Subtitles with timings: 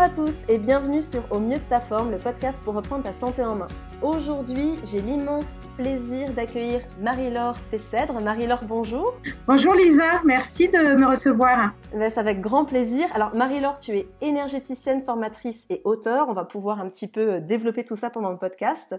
[0.00, 3.04] Bonjour à tous et bienvenue sur Au mieux de ta forme, le podcast pour reprendre
[3.04, 3.68] ta santé en main.
[4.00, 8.18] Aujourd'hui, j'ai l'immense plaisir d'accueillir Marie-Laure Tessèdre.
[8.18, 9.12] Marie-Laure, bonjour.
[9.46, 11.74] Bonjour Lisa, merci de me recevoir.
[11.92, 13.08] Ben, c'est avec grand plaisir.
[13.14, 16.30] Alors Marie-Laure, tu es énergéticienne, formatrice et auteur.
[16.30, 18.96] On va pouvoir un petit peu euh, développer tout ça pendant le podcast.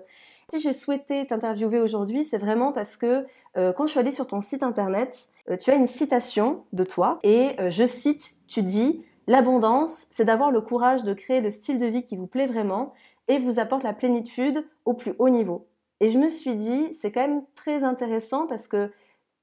[0.53, 3.25] Si j'ai souhaité t'interviewer aujourd'hui, c'est vraiment parce que
[3.57, 6.83] euh, quand je suis allée sur ton site internet, euh, tu as une citation de
[6.83, 11.77] toi et je cite, tu dis L'abondance, c'est d'avoir le courage de créer le style
[11.77, 12.91] de vie qui vous plaît vraiment
[13.29, 15.69] et vous apporte la plénitude au plus haut niveau.
[16.01, 18.91] Et je me suis dit, c'est quand même très intéressant parce que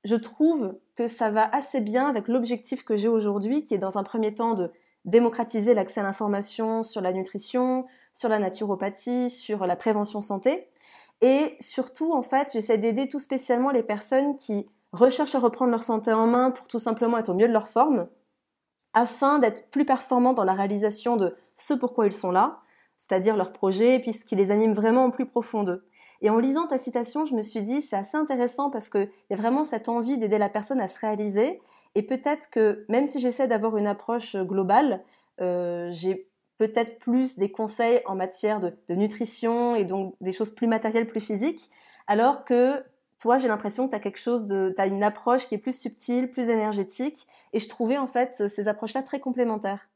[0.05, 3.97] je trouve que ça va assez bien avec l'objectif que j'ai aujourd'hui, qui est dans
[3.97, 4.71] un premier temps de
[5.07, 10.69] démocratiser l'accès à l'information sur la nutrition, sur la naturopathie, sur la prévention santé.
[11.23, 15.83] Et surtout, en fait, j'essaie d'aider tout spécialement les personnes qui recherchent à reprendre leur
[15.83, 18.07] santé en main pour tout simplement être au mieux de leur forme,
[18.95, 22.61] afin d'être plus performants dans la réalisation de ce pourquoi ils sont là,
[22.97, 25.89] c'est-à-dire leur projet, et puis ce qui les anime vraiment au plus profond d'eux.
[26.21, 29.35] Et en lisant ta citation, je me suis dit, c'est assez intéressant parce qu'il y
[29.35, 31.61] a vraiment cette envie d'aider la personne à se réaliser.
[31.95, 35.05] Et peut-être que même si j'essaie d'avoir une approche globale,
[35.41, 36.29] euh, j'ai
[36.59, 41.21] peut-être plus des conseils en matière de, nutrition et donc des choses plus matérielles, plus
[41.21, 41.71] physiques,
[42.09, 42.83] alors que
[43.19, 45.79] toi, j'ai l'impression que tu as quelque chose de, tu une approche qui est plus
[45.79, 49.89] subtile, plus énergétique, et je trouvais en fait ces approches-là très complémentaires.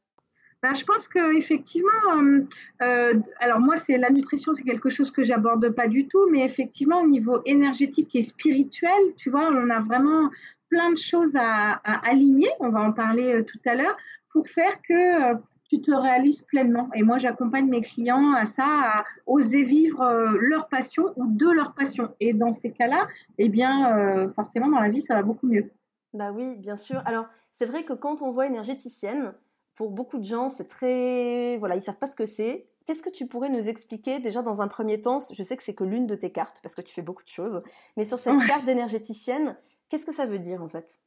[0.63, 1.89] Ben, je pense que effectivement,
[2.21, 2.47] euh,
[2.83, 6.45] euh, alors moi, c'est la nutrition, c'est quelque chose que j'aborde pas du tout, mais
[6.45, 10.29] effectivement, au niveau énergétique et spirituel, tu vois, on a vraiment
[10.69, 11.73] plein de choses à,
[12.09, 12.47] aligner.
[12.61, 13.97] On va en parler euh, tout à l'heure
[14.31, 15.33] pour faire que
[15.73, 16.89] tu te réalises pleinement.
[16.93, 21.49] Et moi, j'accompagne mes clients à ça, à oser vivre euh, leur passion ou de
[21.49, 22.13] leur passion.
[22.19, 23.07] Et dans ces cas-là,
[23.37, 25.71] eh bien, euh, forcément, dans la vie, ça va beaucoup mieux.
[26.13, 27.01] Bah oui, bien sûr.
[27.05, 29.33] Alors, c'est vrai que quand on voit énergéticienne,
[29.75, 32.67] pour beaucoup de gens, c'est très, voilà, ils savent pas ce que c'est.
[32.85, 35.19] Qu'est-ce que tu pourrais nous expliquer déjà dans un premier temps?
[35.33, 37.29] Je sais que c'est que l'une de tes cartes parce que tu fais beaucoup de
[37.29, 37.63] choses,
[37.97, 39.57] mais sur cette carte d'énergéticienne,
[39.89, 40.99] qu'est-ce que ça veut dire en fait?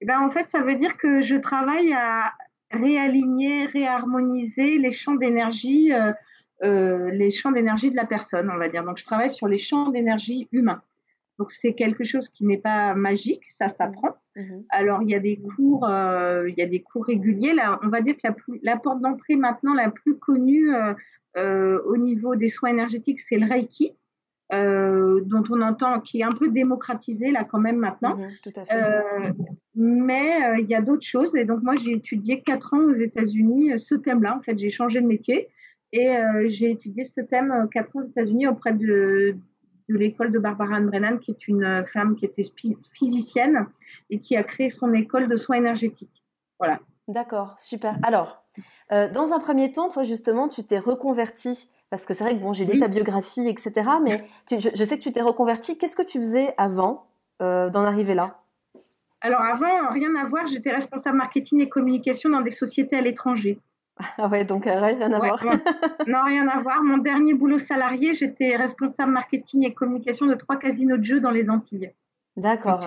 [0.00, 2.32] Eh ben, en fait, ça veut dire que je travaille à
[2.74, 6.12] réaligner, réharmoniser les champs d'énergie, euh,
[6.62, 8.84] euh, les champs d'énergie de la personne, on va dire.
[8.84, 10.82] Donc, je travaille sur les champs d'énergie humains.
[11.38, 14.16] Donc, c'est quelque chose qui n'est pas magique, ça s'apprend.
[14.36, 14.64] Mhm.
[14.70, 17.54] Alors, il y a des cours, euh, il y a des cours réguliers.
[17.54, 20.70] Là, on va dire que la, la porte d'entrée maintenant la plus connue
[21.36, 23.96] au niveau des soins énergétiques, c'est le Reiki.
[24.52, 28.16] Euh, dont on entend, qui est un peu démocratisé là quand même maintenant.
[28.16, 28.74] Mhm, tout à fait.
[28.74, 29.32] Euh,
[29.74, 31.34] mais euh, il y a d'autres choses.
[31.34, 34.36] Et donc moi, j'ai étudié quatre ans aux États-Unis ce thème-là.
[34.36, 35.48] En fait, j'ai changé de métier
[35.92, 36.10] et
[36.46, 39.36] j'ai étudié ce thème quatre ans aux États-Unis auprès de,
[39.88, 42.46] de l'école de Barbara Ann Brennan, qui est une femme qui était
[42.92, 43.66] physicienne
[44.10, 46.24] et qui a créé son école de soins énergétiques.
[46.58, 46.80] Voilà.
[47.06, 47.96] D'accord, super.
[48.02, 48.43] Alors,
[48.90, 52.52] dans un premier temps, toi justement, tu t'es reconverti parce que c'est vrai que bon,
[52.52, 53.88] j'ai lu ta biographie, etc.
[54.02, 55.78] Mais je, sais que tu t'es reconverti.
[55.78, 57.06] Qu'est-ce que tu faisais avant
[57.40, 58.40] euh, d'en arriver là?
[59.20, 60.44] Alors avant, rien à voir.
[60.48, 63.60] J'étais responsable marketing et communication dans des sociétés à l'étranger.
[64.18, 65.40] Ah ouais, donc euh, rien à voir.
[66.08, 66.82] non, rien à voir.
[66.82, 71.30] Mon dernier boulot salarié, j'étais responsable marketing et communication de trois casinos de jeux dans
[71.30, 71.92] les Antilles.
[72.36, 72.80] D'accord.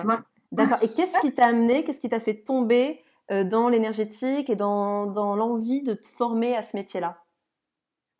[0.52, 0.78] D'accord.
[0.82, 5.06] Et qu'est-ce qui t'a amené, qu'est-ce qui t'a fait tomber euh, dans l'énergétique et dans,
[5.06, 7.18] dans l'envie de te former à ce métier-là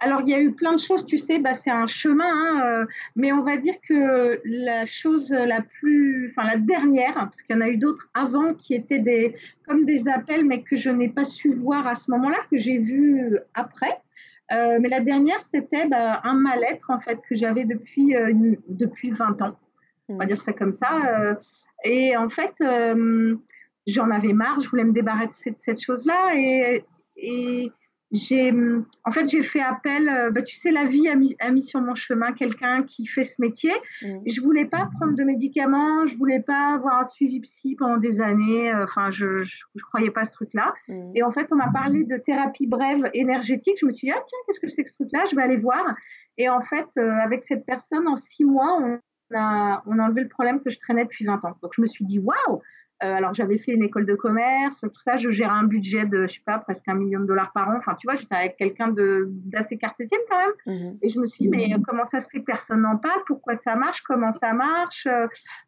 [0.00, 2.62] alors, il y a eu plein de choses, tu sais, bah, c'est un chemin, hein,
[2.64, 2.86] euh,
[3.16, 7.58] mais on va dire que la chose la plus, enfin la dernière, parce qu'il y
[7.58, 9.34] en a eu d'autres avant qui étaient des,
[9.66, 12.78] comme des appels, mais que je n'ai pas su voir à ce moment-là, que j'ai
[12.78, 14.00] vu après.
[14.52, 18.32] Euh, mais la dernière, c'était bah, un mal-être, en fait, que j'avais depuis, euh,
[18.68, 19.58] depuis 20 ans.
[20.08, 20.28] On va mmh.
[20.28, 21.36] dire ça comme ça.
[21.84, 22.62] et en fait,
[23.90, 26.34] j'en avais marre, je voulais me débarrasser de cette chose-là.
[26.36, 26.84] Et,
[27.16, 27.72] et
[28.10, 28.52] j'ai
[29.04, 31.62] en fait j'ai fait appel euh, bah, tu sais la vie a mis, a mis
[31.62, 33.72] sur mon chemin quelqu'un qui fait ce métier
[34.02, 34.20] mmh.
[34.26, 38.22] je voulais pas prendre de médicaments je voulais pas avoir un suivi psy pendant des
[38.22, 41.12] années euh, enfin je, je, croyais pas à ce truc là mmh.
[41.16, 44.22] et en fait on m'a parlé de thérapie brève énergétique je me suis dit ah
[44.24, 45.94] tiens qu'est-ce que c'est que ce truc là je vais aller voir
[46.38, 48.98] et en fait euh, avec cette personne en six mois on
[49.36, 51.86] a, on a enlevé le problème que je traînais depuis 20 ans donc je me
[51.86, 52.62] suis dit waouh
[53.02, 56.22] euh, alors j'avais fait une école de commerce, tout ça, je gérais un budget de,
[56.22, 57.76] je sais pas, presque un million de dollars par an.
[57.76, 60.78] Enfin, tu vois, j'étais avec quelqu'un d'assez cartésienne quand même.
[60.78, 60.98] Mhm.
[61.02, 63.20] Et je me suis dit, mais comment ça se fait Personne n'en parle?
[63.26, 64.02] Pourquoi ça marche?
[64.02, 65.06] Comment ça marche?
[65.06, 65.26] Euh,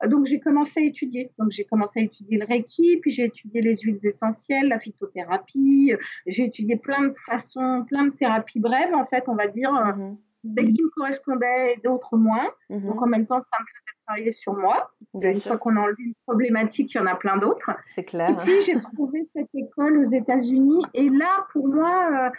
[0.09, 1.31] Donc j'ai commencé à étudier.
[1.39, 5.93] Donc j'ai commencé à étudier le Reiki, puis j'ai étudié les huiles essentielles, la phytothérapie.
[6.27, 9.73] J'ai étudié plein de façons, plein de thérapies brèves, en fait, on va dire.
[9.73, 10.17] Mhm.
[10.43, 12.49] Dès qui me correspondaient et d'autres moins.
[12.71, 12.87] Mhm.
[12.87, 14.91] Donc en même temps, ça me faisait travailler sur moi.
[15.15, 17.71] Une fois qu'on a enlevé une problématique, il y en a plein d'autres.
[17.95, 18.31] C'est clair.
[18.31, 20.83] Et puis j'ai trouvé cette école aux États-Unis.
[20.95, 22.33] Et là, pour moi,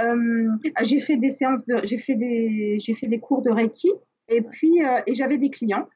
[0.00, 0.48] euh, euh,
[0.82, 3.90] j'ai fait des séances de, j'ai fait des, j'ai fait des cours de Reiki.
[4.28, 5.88] Et puis, euh, et j'avais des clients,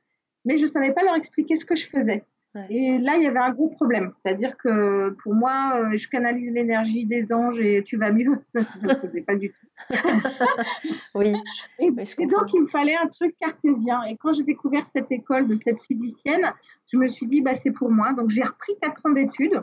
[0.45, 2.25] mais je savais pas leur expliquer ce que je faisais.
[2.69, 4.13] Et là, il y avait un gros problème.
[4.15, 8.39] C'est-à-dire que pour moi, euh, je canalise l'énergie des anges et tu vas mieux.
[8.53, 9.67] Ça ne faisait pas du tout.
[11.15, 11.35] oui.
[11.79, 14.03] Et, donc, il me fallait un truc cartésien.
[14.03, 16.53] Et quand j'ai découvert cette école de cette physicienne,
[16.93, 18.13] je me suis dit, bah, c'est pour moi.
[18.13, 19.63] Donc, j'ai repris quatre ans d'études.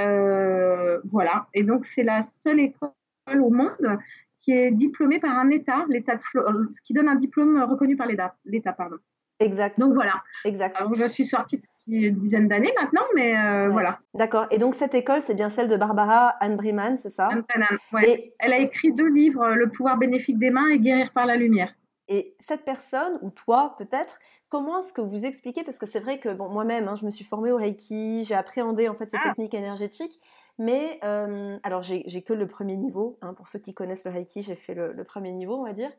[0.00, 1.46] Euh, voilà.
[1.54, 2.90] Et donc, c'est la seule école
[3.28, 3.98] au monde
[4.40, 8.72] qui est diplômée par un État, l'État euh, qui donne un diplôme reconnu par l'État,
[8.72, 8.96] pardon.
[9.40, 9.78] Exact.
[9.78, 10.22] Donc voilà.
[10.44, 10.76] Exact.
[10.76, 13.98] Alors, je suis sortie une dizaine d'années maintenant, mais euh, voilà.
[14.14, 14.46] D'accord.
[14.50, 17.28] Et donc cette école, c'est bien celle de Barbara Anne Briman, c'est ça?
[17.28, 17.44] Anne
[17.92, 18.34] ouais.
[18.38, 21.74] Elle a écrit deux livres, Le pouvoir bénéfique des mains et Guérir par la lumière.
[22.08, 25.64] Et cette personne, ou toi peut-être, comment est-ce que vous expliquez?
[25.64, 28.34] Parce que c'est vrai que bon, moi-même, hein, je me suis formée au Reiki, j'ai
[28.34, 29.28] appréhendé en fait ces ah.
[29.28, 30.20] techniques énergétiques.
[30.58, 34.42] Mais euh, alors j'ai que le premier niveau, hein, pour ceux qui connaissent le Reiki,
[34.42, 35.90] j'ai fait le, le, premier niveau, on va dire.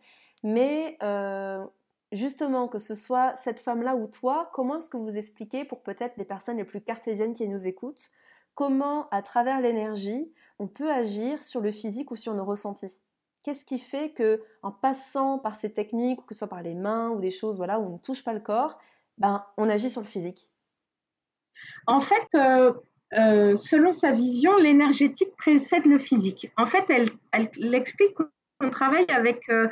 [0.44, 1.66] Mais euh,
[2.16, 6.18] justement, que ce soit cette femme-là ou toi, comment est-ce que vous expliquez pour peut-être
[6.18, 8.12] les personnes les plus cartésiennes qui nous écoutent,
[8.54, 13.02] comment à travers l'énergie, on peut agir sur le physique ou sur nos ressentis?
[13.44, 17.10] Qu'est-ce qui fait que en passant par ces techniques, que ce soit par les mains
[17.10, 18.80] ou des choses voilà, où on ne touche pas le corps,
[19.18, 20.52] ben, on agit sur le physique?
[21.86, 22.74] En fait, euh,
[23.14, 26.52] euh, selon sa vision, l'énergétique précède le physique.
[26.58, 29.68] En fait, elle, elle, explique qu'on travaille avec euh,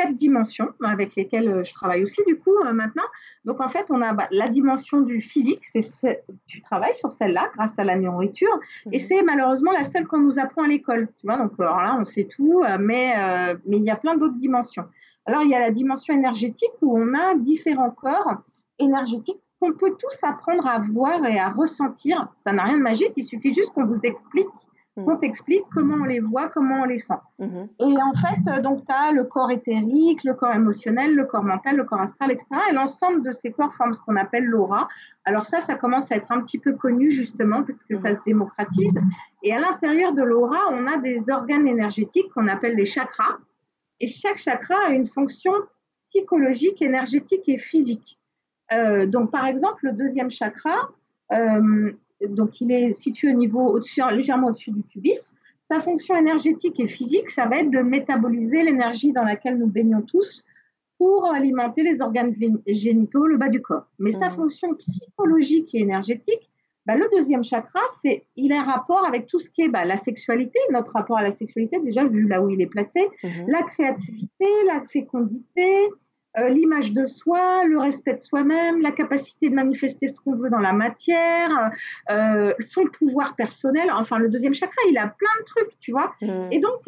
[0.00, 3.04] quatre dimensions avec lesquelles euh, je travaille aussi du coup euh, maintenant.
[3.44, 7.50] Donc en fait, on a bah, la dimension du physique, c'est tu travailles sur celle-là
[7.54, 8.58] grâce à la nourriture
[8.92, 9.04] et mhm.
[9.04, 11.08] c'est malheureusement la seule qu'on nous apprend à l'école.
[11.18, 13.14] Tu vois, donc alors là, on sait tout, euh, mais
[13.66, 14.84] mais il y a plein d'autres dimensions.
[15.26, 18.36] Alors il y a la dimension énergétique où on a différents corps
[18.78, 22.28] énergétiques qu'on peut tous apprendre à voir et à ressentir.
[22.32, 24.48] Ça n'a rien de magique, il suffit juste qu'on vous explique.
[24.96, 27.14] On t'explique comment on les voit, comment on les sent.
[27.38, 27.68] Mm-hmm.
[27.80, 31.44] Et en fait, euh, donc tu as le corps éthérique, le corps émotionnel, le corps
[31.44, 32.46] mental, le corps astral, etc.
[32.70, 34.88] Et l'ensemble de ces corps forment ce qu'on appelle l'aura.
[35.24, 38.20] Alors ça, ça commence à être un petit peu connu justement parce que ça se
[38.26, 38.98] démocratise.
[39.42, 43.38] Et à l'intérieur de l'aura, on a des organes énergétiques qu'on appelle les chakras.
[44.00, 45.52] Et chaque chakra a une fonction
[46.08, 48.18] psychologique, énergétique et physique.
[48.72, 50.90] Euh, donc par exemple, le deuxième chakra,
[51.32, 51.92] euh,
[52.28, 55.34] donc il est situé au niveau au-dessus, légèrement au-dessus du pubis.
[55.62, 60.02] Sa fonction énergétique et physique, ça va être de métaboliser l'énergie dans laquelle nous baignons
[60.02, 60.44] tous
[60.98, 62.34] pour alimenter les organes
[62.66, 63.86] génitaux, le bas du corps.
[63.98, 64.32] Mais sa mmh.
[64.32, 66.50] fonction psychologique et énergétique,
[66.86, 69.96] bah, le deuxième chakra, c'est il a rapport avec tout ce qui est bah, la
[69.96, 73.28] sexualité, notre rapport à la sexualité, déjà vu là où il est placé, mmh.
[73.46, 75.88] la créativité, la fécondité,
[76.38, 80.50] euh, l'image de soi, le respect de soi-même, la capacité de manifester ce qu'on veut
[80.50, 81.70] dans la matière,
[82.10, 83.90] euh, son pouvoir personnel.
[83.92, 86.14] Enfin, le deuxième chakra, il a plein de trucs, tu vois.
[86.22, 86.52] Mm.
[86.52, 86.78] Et donc,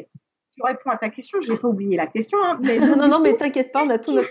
[0.52, 2.38] si je réponds à ta question, je n'ai pas oublié la question.
[2.44, 4.30] Hein, mais non, non, mais t'inquiète pas, on a tout notre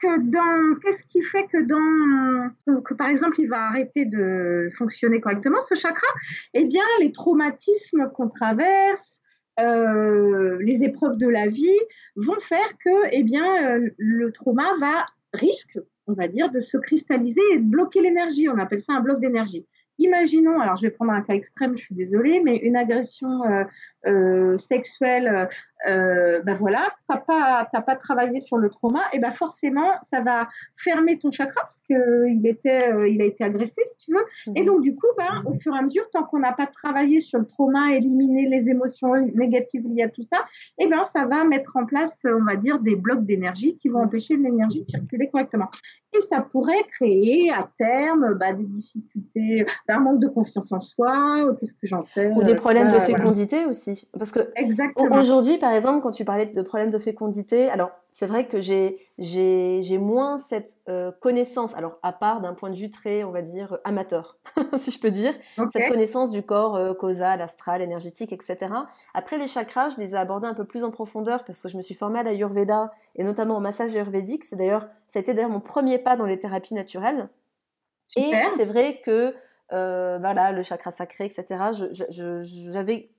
[0.00, 5.20] que dans Qu'est-ce qui fait que dans que par exemple, il va arrêter de fonctionner
[5.20, 6.06] correctement ce chakra?
[6.54, 9.20] Eh bien, les traumatismes qu'on traverse,
[9.60, 11.78] euh, les épreuves de la vie
[12.16, 16.76] vont faire que, eh bien, euh, le trauma va risque, on va dire, de se
[16.76, 18.48] cristalliser et de bloquer l'énergie.
[18.48, 19.66] On appelle ça un bloc d'énergie.
[19.98, 23.64] Imaginons, alors je vais prendre un cas extrême, je suis désolée, mais une agression euh,
[24.06, 25.48] euh, sexuelle,
[25.88, 30.20] euh, ben voilà, t'as pas, t'as pas travaillé sur le trauma, et ben forcément, ça
[30.20, 34.12] va fermer ton chakra parce que il était, euh, il a été agressé, si tu
[34.12, 34.24] veux.
[34.54, 34.66] Et mhm.
[34.66, 37.38] donc du coup, ben, au fur et à mesure, tant qu'on n'a pas travaillé sur
[37.38, 40.44] le trauma, éliminer les émotions négatives liées à tout ça,
[40.78, 44.02] et ben ça va mettre en place, on va dire, des blocs d'énergie qui vont
[44.02, 45.68] empêcher l'énergie de circuler correctement.
[46.16, 51.54] Et ça pourrait créer à terme bah, des difficultés, un manque de confiance en soi,
[51.58, 53.95] qu'est-ce que j'en fais Ou des problèmes de fécondité aussi.
[54.18, 54.40] Parce que
[55.18, 58.98] aujourd'hui, par exemple, quand tu parlais de problèmes de fécondité, alors c'est vrai que j'ai
[59.18, 63.42] j'ai moins cette euh, connaissance, alors à part d'un point de vue très, on va
[63.42, 64.38] dire, amateur,
[64.76, 65.34] si je peux dire,
[65.72, 68.56] cette connaissance du corps euh, causal, astral, énergétique, etc.
[69.14, 71.76] Après les chakras, je les ai abordés un peu plus en profondeur parce que je
[71.76, 74.44] me suis formée à l'Ayurveda et notamment au massage ayurvédique.
[74.44, 77.28] C'est d'ailleurs, ça a été d'ailleurs mon premier pas dans les thérapies naturelles.
[78.14, 79.34] Et c'est vrai que
[79.72, 81.44] euh, voilà, le chakra sacré, etc.
[82.70, 83.10] J'avais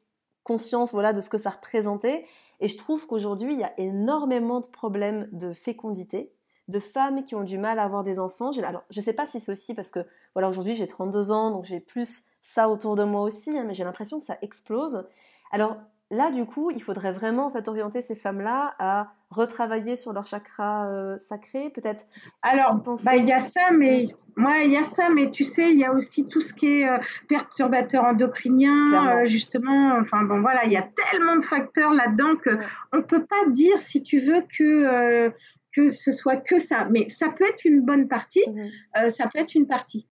[0.47, 2.25] conscience voilà de ce que ça représentait.
[2.59, 6.31] Et je trouve qu'aujourd'hui, il y a énormément de problèmes de fécondité,
[6.67, 8.51] de femmes qui ont du mal à avoir des enfants.
[8.63, 9.99] Alors, je ne sais pas si c'est aussi parce que,
[10.33, 13.73] voilà, aujourd'hui j'ai 32 ans, donc j'ai plus ça autour de moi aussi, hein, mais
[13.73, 15.05] j'ai l'impression que ça explose.
[15.51, 15.77] Alors,
[16.11, 20.25] là, du coup, il faudrait vraiment en fait orienter ces femmes-là à retravailler sur leur
[20.25, 22.05] chakra euh, sacré, peut-être.
[22.41, 25.71] Alors, bah, il y a ça, mais moi, il y a ça, mais tu sais,
[25.71, 26.97] il y a aussi tout ce qui est euh,
[27.27, 29.97] perturbateur endocrinien, euh, justement.
[29.99, 32.57] Enfin bon, voilà, il y a tellement de facteurs là-dedans que ne
[32.93, 35.33] on peut pas dire, si tu veux, que
[35.73, 39.37] que ce soit que ça, mais ça peut être une bonne partie, mmh ça peut
[39.37, 40.07] être une partie.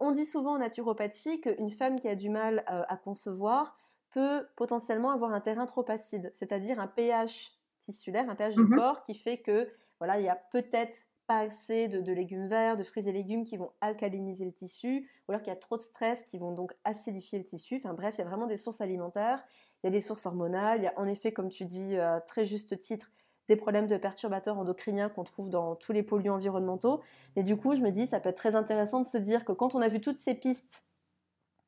[0.00, 3.78] on dit souvent en naturopathie qu'une femme qui a du mal à concevoir,
[4.12, 8.76] peut potentiellement avoir un terrain trop acide, c'est-à-dire un pH tissulaire, un pH du mmh
[8.76, 12.82] corps qui fait que voilà, il y a peut-être pas assez de, légumes verts, de
[12.82, 15.82] fruits et légumes qui vont alcaliniser le tissu, ou alors qu'il y a trop de
[15.82, 17.76] stress qui vont donc acidifier le tissu.
[17.76, 19.44] Enfin bref, il y a vraiment des sources alimentaires,
[19.82, 22.20] il y a des sources hormonales, il y a en effet, comme tu dis à
[22.20, 23.10] très juste titre,
[23.48, 27.02] des problèmes de perturbateurs endocriniens qu'on trouve dans tous les polluants environnementaux.
[27.36, 29.52] Mais du coup, je me dis, ça peut être très intéressant de se dire que
[29.52, 30.84] quand on a vu toutes ces pistes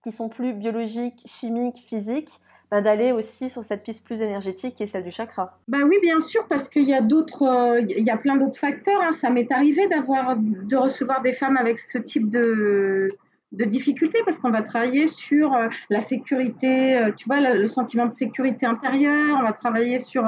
[0.04, 2.28] qui sont plus biologiques, chimiques, physiques,
[2.70, 5.58] ben, d'aller aussi sur cette piste plus énergétique qui est celle du chakra.
[5.66, 8.58] Bah oui, bien sûr, parce qu'il y a d'autres, euh, il y a plein d'autres
[8.58, 9.00] facteurs.
[9.02, 9.12] Hein.
[9.12, 13.08] Ça m'est arrivé d'avoir, de recevoir des femmes avec ce type de
[13.52, 18.04] de difficultés parce qu'on va travailler sur euh, la sécurité, euh, tu vois, le, sentiment
[18.06, 20.24] de sécurité intérieure, on va travailler sur,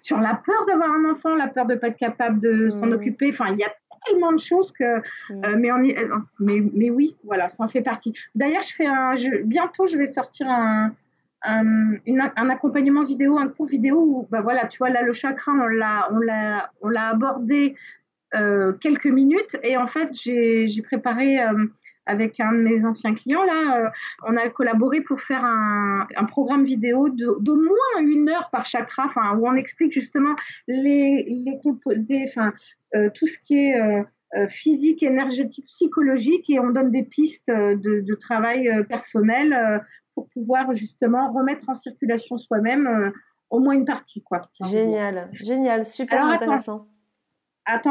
[0.00, 2.90] sur la peur d'avoir un enfant, la peur de ne pas être capable de s'en
[2.90, 3.28] occuper.
[3.30, 3.72] Enfin, il y a
[4.04, 4.84] tellement de choses que.
[4.84, 8.12] Euh, mais, on euh, mais, mais, oui, voilà, ça en fait partie.
[8.34, 9.16] D'ailleurs, je fais un.
[9.16, 10.92] Je, bientôt, je vais sortir un,
[11.42, 15.52] un, un, accompagnement vidéo, un cours vidéo où, bah voilà, tu vois, là, le chakra,
[15.52, 17.76] on l'a, on l'a, on l'a abordé
[18.34, 21.40] euh, quelques minutes et en fait, j'ai, j'ai préparé.
[22.06, 23.92] Avec un de mes anciens clients, là,
[24.26, 29.04] on a collaboré pour faire un, un programme vidéo d'au moins une heure par chakra,
[29.06, 30.34] enfin, où on explique justement
[30.68, 32.52] les, les composés, enfin,
[32.94, 34.02] euh, tout ce qui est euh,
[34.36, 39.82] euh, physique, énergétique, psychologique, et on donne des pistes de, travail personnel
[40.14, 43.12] pour pouvoir justement remettre en circulation soi-même
[43.50, 44.22] au moins une partie.
[44.22, 46.76] Quoi, génial, génial, super intéressant.
[46.76, 46.88] Attends,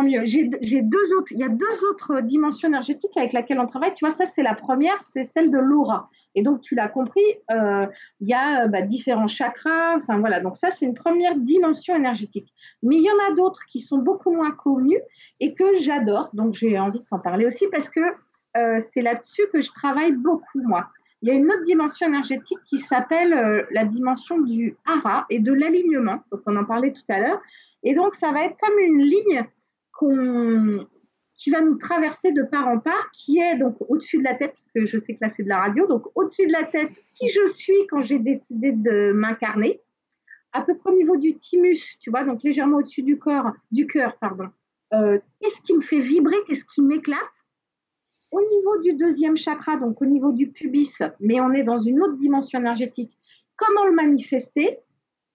[0.04, 0.26] mieux.
[0.26, 1.32] J'ai deux autres.
[1.32, 3.94] Il y a deux autres dimensions énergétiques avec lesquelles on travaille.
[3.94, 6.10] Tu vois, ça c'est la première, c'est celle de l'aura.
[6.36, 7.86] Et donc, tu l'as compris, euh,
[8.20, 9.96] il y a bah, différents chakras.
[9.98, 10.40] Enfin, voilà.
[10.40, 12.54] Donc, ça, c'est une première dimension énergétique.
[12.82, 15.02] Mais il y en a d'autres qui sont beaucoup moins connues
[15.40, 16.30] et que j'adore.
[16.34, 18.02] Donc, j'ai envie de t'en parler aussi parce que
[18.58, 20.88] euh, c'est là-dessus que je travaille beaucoup, moi.
[21.22, 25.40] Il y a une autre dimension énergétique qui s'appelle euh, la dimension du hara et
[25.40, 26.24] de l'alignement.
[26.32, 27.42] Donc, on en parlait tout à l'heure.
[27.84, 29.46] Et donc, ça va être comme une ligne
[30.00, 34.54] qui va nous traverser de part en part, qui est donc au-dessus de la tête,
[34.54, 36.92] parce que je sais que là c'est de la radio, donc au-dessus de la tête,
[37.14, 39.82] qui je suis quand j'ai décidé de m'incarner,
[40.52, 43.88] à peu près au niveau du thymus, tu vois, donc légèrement au-dessus du corps, du
[43.88, 44.50] cœur, pardon.
[44.94, 47.46] Euh, qu'est-ce qui me fait vibrer, qu'est-ce qui m'éclate?
[48.32, 52.02] Au niveau du deuxième chakra, donc au niveau du pubis, mais on est dans une
[52.02, 53.18] autre dimension énergétique.
[53.56, 54.80] Comment le manifester?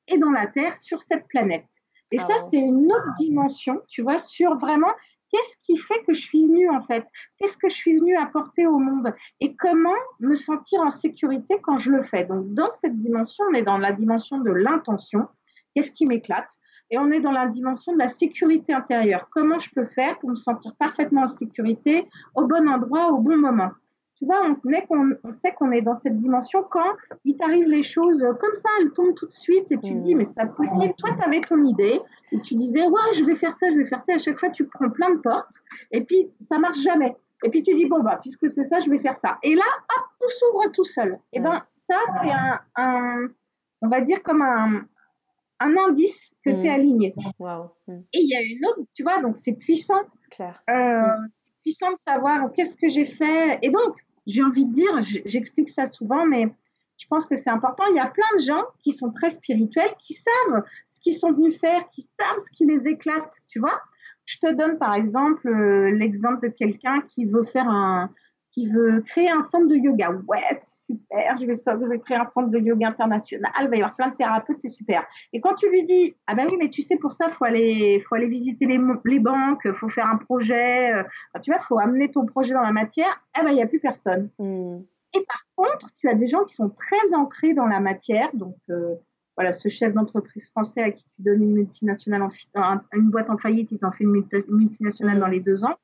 [0.07, 1.69] Et dans la Terre, sur cette planète.
[2.11, 4.93] Et ah ça, c'est une autre dimension, tu vois, sur vraiment
[5.31, 7.05] qu'est-ce qui fait que je suis venue en fait.
[7.38, 11.79] Qu'est-ce que je suis venue apporter au monde Et comment me sentir en sécurité quand
[11.79, 12.25] je le fais.
[12.25, 15.29] Donc dans cette dimension, on est dans la dimension de l'intention.
[15.75, 16.50] Qu'est-ce qui m'éclate?
[16.91, 19.29] Et on est dans la dimension de la sécurité intérieure.
[19.31, 23.37] Comment je peux faire pour me sentir parfaitement en sécurité au bon endroit, au bon
[23.37, 23.71] moment?
[24.19, 26.93] Tu vois, on, on sait qu'on est dans cette dimension quand
[27.25, 30.17] il t'arrive les choses comme ça, elles tombent tout de suite et tu te dis,
[30.17, 30.93] mais c'est pas possible.
[30.99, 32.01] Toi, tu avais ton idée
[32.33, 34.15] et tu disais, ouais, je vais faire ça, je vais faire ça.
[34.15, 37.15] À chaque fois, tu prends plein de portes et puis ça marche jamais.
[37.45, 39.39] Et puis tu dis, bon, bah, puisque c'est ça, je vais faire ça.
[39.45, 39.63] Et là,
[39.97, 41.21] hop, tout s'ouvre tout seul.
[41.33, 42.31] Et ben, ça, c'est
[42.77, 43.29] un,
[43.81, 44.83] on va dire comme un,
[45.61, 47.15] un indice que tu es aligné.
[47.89, 50.01] Et il y a une autre, tu vois, donc c'est puissant.
[50.31, 50.61] Claire.
[50.69, 53.59] Euh, c'est puissant de savoir qu'est-ce que j'ai fait.
[53.63, 53.97] Et donc,
[54.29, 54.93] j'ai envie de dire,
[55.25, 56.55] j'explique ça souvent, mais
[56.99, 57.85] je pense que c'est important.
[57.91, 61.33] Il y a plein de gens qui sont très spirituels, qui savent ce qu'ils sont
[61.33, 63.81] venus faire, qui savent ce qui les éclate, tu vois.
[64.27, 68.11] Je te donne par exemple euh, l'exemple de quelqu'un qui veut faire un,
[68.59, 70.11] qui veut créer un centre de yoga.
[70.27, 70.43] Ouais,
[70.87, 73.95] super, je vais, je vais créer un centre de yoga international, il va y avoir
[73.95, 75.07] plein de thérapeutes, c'est super.
[75.33, 78.00] Et quand tu lui dis, ah ben oui, mais tu sais, pour ça, faut aller,
[78.00, 81.05] faut aller visiter les, les banques, faut faire un projet, euh,
[81.41, 83.81] tu vois, faut amener ton projet dans la matière, eh ben, il n'y a plus
[83.81, 84.31] personne.
[84.38, 84.81] Hmm.
[85.15, 88.57] Et par contre, tu as des gens qui sont très ancrés dans la matière, donc
[88.71, 88.97] euh,
[89.38, 92.28] voilà, ce chef d'entreprise français à qui tu donnes une multinationale, en,
[92.92, 95.76] une boîte en faillite, il t'en fait une multinationale dans les deux ans,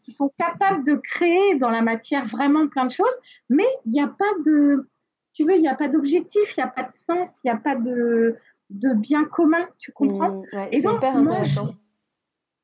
[0.00, 3.18] qui sont capables de créer dans la matière vraiment plein de choses,
[3.50, 4.88] mais il n'y a pas de,
[5.32, 7.50] tu veux, il n'y a pas d'objectif, il n'y a pas de sens, il n'y
[7.50, 8.36] a pas de,
[8.70, 10.30] de bien commun, tu comprends?
[10.30, 11.70] Mmh, C'est hyper intéressant.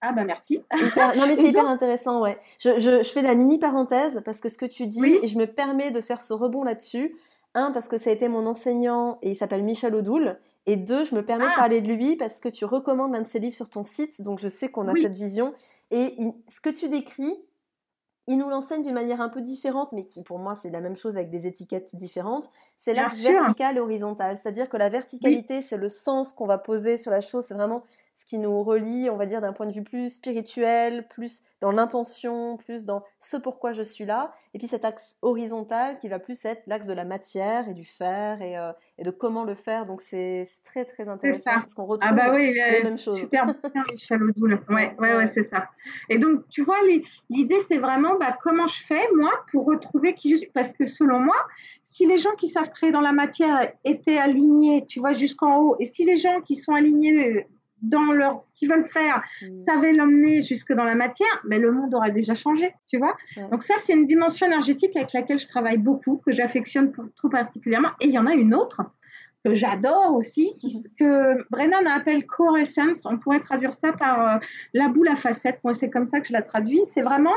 [0.01, 0.63] Ah bah merci.
[0.73, 2.39] Non mais c'est hyper intéressant, ouais.
[2.61, 5.37] Je, je, je, fais la mini parenthèse parce que ce que tu dis, et je
[5.37, 7.17] me permets de faire ce rebond là-dessus,
[7.55, 10.39] Un, parce que ça a été mon enseignant et il s'appelle Michel Odoul.
[10.67, 11.59] Et deux, je me permets de ah.
[11.59, 14.39] parler de lui parce que tu recommandes l'un de ses livres sur ton site, donc
[14.39, 15.55] je sais qu'on a cette vision.
[15.91, 16.15] Et
[16.49, 17.35] ce que tu décris,
[18.27, 20.97] il nous l'enseigne d'une manière un peu différente, mais qui pour moi c'est la même
[20.97, 22.51] chose avec des étiquettes différentes.
[22.79, 24.37] C'est l'axe vertical et horizontal.
[24.37, 27.47] C'est-à-dire que la verticalité, c'est le sens qu'on va poser sur la chose.
[27.47, 27.83] C'est vraiment
[28.21, 31.71] ce qui nous relie, on va dire, d'un point de vue plus spirituel, plus dans
[31.71, 34.35] l'intention, plus dans ce pourquoi je suis là.
[34.53, 37.87] Et puis cet axe horizontal qui va plus être l'axe de la matière et du
[37.87, 39.87] faire et, euh, et de comment le faire.
[39.87, 43.21] Donc c'est très très intéressant parce qu'on retrouve ah bah oui, les mêmes choses.
[43.21, 44.21] Super bien, Michel.
[44.69, 45.71] Ouais, ouais, ouais, c'est ça.
[46.11, 46.79] Et donc tu vois,
[47.31, 50.51] l'idée c'est vraiment bah, comment je fais moi pour retrouver qui je suis?
[50.53, 51.37] Parce que selon moi,
[51.87, 55.77] si les gens qui savent créer dans la matière étaient alignés, tu vois, jusqu'en haut,
[55.81, 57.47] et si les gens qui sont alignés
[57.83, 59.57] dans leur ce qu'ils veulent faire, mmh.
[59.57, 63.17] savaient l'emmener jusque dans la matière, mais le monde aurait déjà changé, tu vois.
[63.51, 67.91] Donc ça, c'est une dimension énergétique avec laquelle je travaille beaucoup, que j'affectionne tout particulièrement.
[68.01, 68.83] Et il y en a une autre
[69.45, 70.53] que j'adore aussi,
[70.99, 73.07] que Brennan appelle core essence.
[73.07, 74.39] On pourrait traduire ça par euh,
[74.75, 75.61] la boule à facettes.
[75.65, 76.81] Moi, c'est comme ça que je la traduis.
[76.93, 77.35] C'est vraiment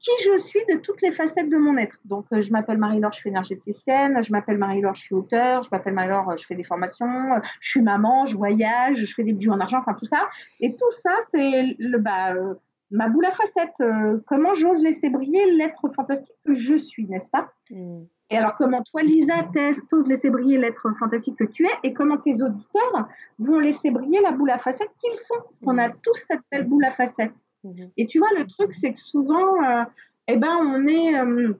[0.00, 1.98] qui je suis de toutes les facettes de mon être.
[2.04, 5.68] Donc, euh, je m'appelle Marie-Laure, je suis énergéticienne, je m'appelle Marie-Laure, je suis auteur, je
[5.72, 9.32] m'appelle Marie-Laure, je fais des formations, euh, je suis maman, je voyage, je fais des
[9.32, 10.28] bijoux en argent, enfin tout ça.
[10.60, 12.54] Et tout ça, c'est le bah, euh,
[12.90, 13.82] ma boule à facettes.
[14.26, 17.50] comment j'ose laisser briller l'être fantastique que je suis, n'est-ce pas?
[17.70, 18.04] Mm.
[18.30, 19.48] Et alors, comment toi, Lisa,
[19.88, 21.70] t'oses laisser briller l'être fantastique que tu es?
[21.82, 25.40] Et comment tes auditeurs vont laisser briller la boule à facettes qu'ils sont?
[25.44, 25.94] Parce qu'on a mm.
[26.02, 27.34] tous cette belle boule à facettes.
[27.64, 27.90] Mhm.
[27.96, 29.84] Et tu vois, le truc, c'est que souvent, euh,
[30.28, 31.52] eh ben, on est, euh,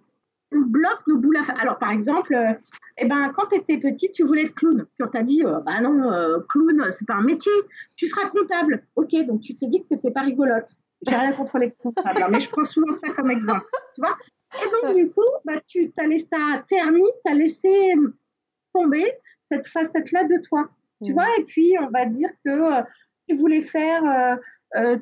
[0.52, 2.52] on bloque nos boules à Alors, par exemple, euh,
[2.98, 4.86] eh ben, quand tu étais petite, tu voulais être clown.
[4.94, 7.52] Puis on t'a dit, bah non, clown, c'est pas un métier.
[7.96, 8.86] Tu seras comptable.
[8.96, 10.70] Ok, donc tu t'es dit que tu n'étais pas rigolote.
[11.06, 13.66] J'ai rien contre les comptables, mais je prends souvent ça comme exemple.
[13.94, 14.16] Tu vois
[14.54, 17.94] Et donc, du coup, bah, tu as laissé, ta terni, tu as laissé
[18.74, 19.12] tomber
[19.44, 20.68] cette facette-là de toi.
[21.04, 21.14] Tu mhm.
[21.14, 22.82] vois Et puis, on va dire que
[23.28, 24.38] tu voulais faire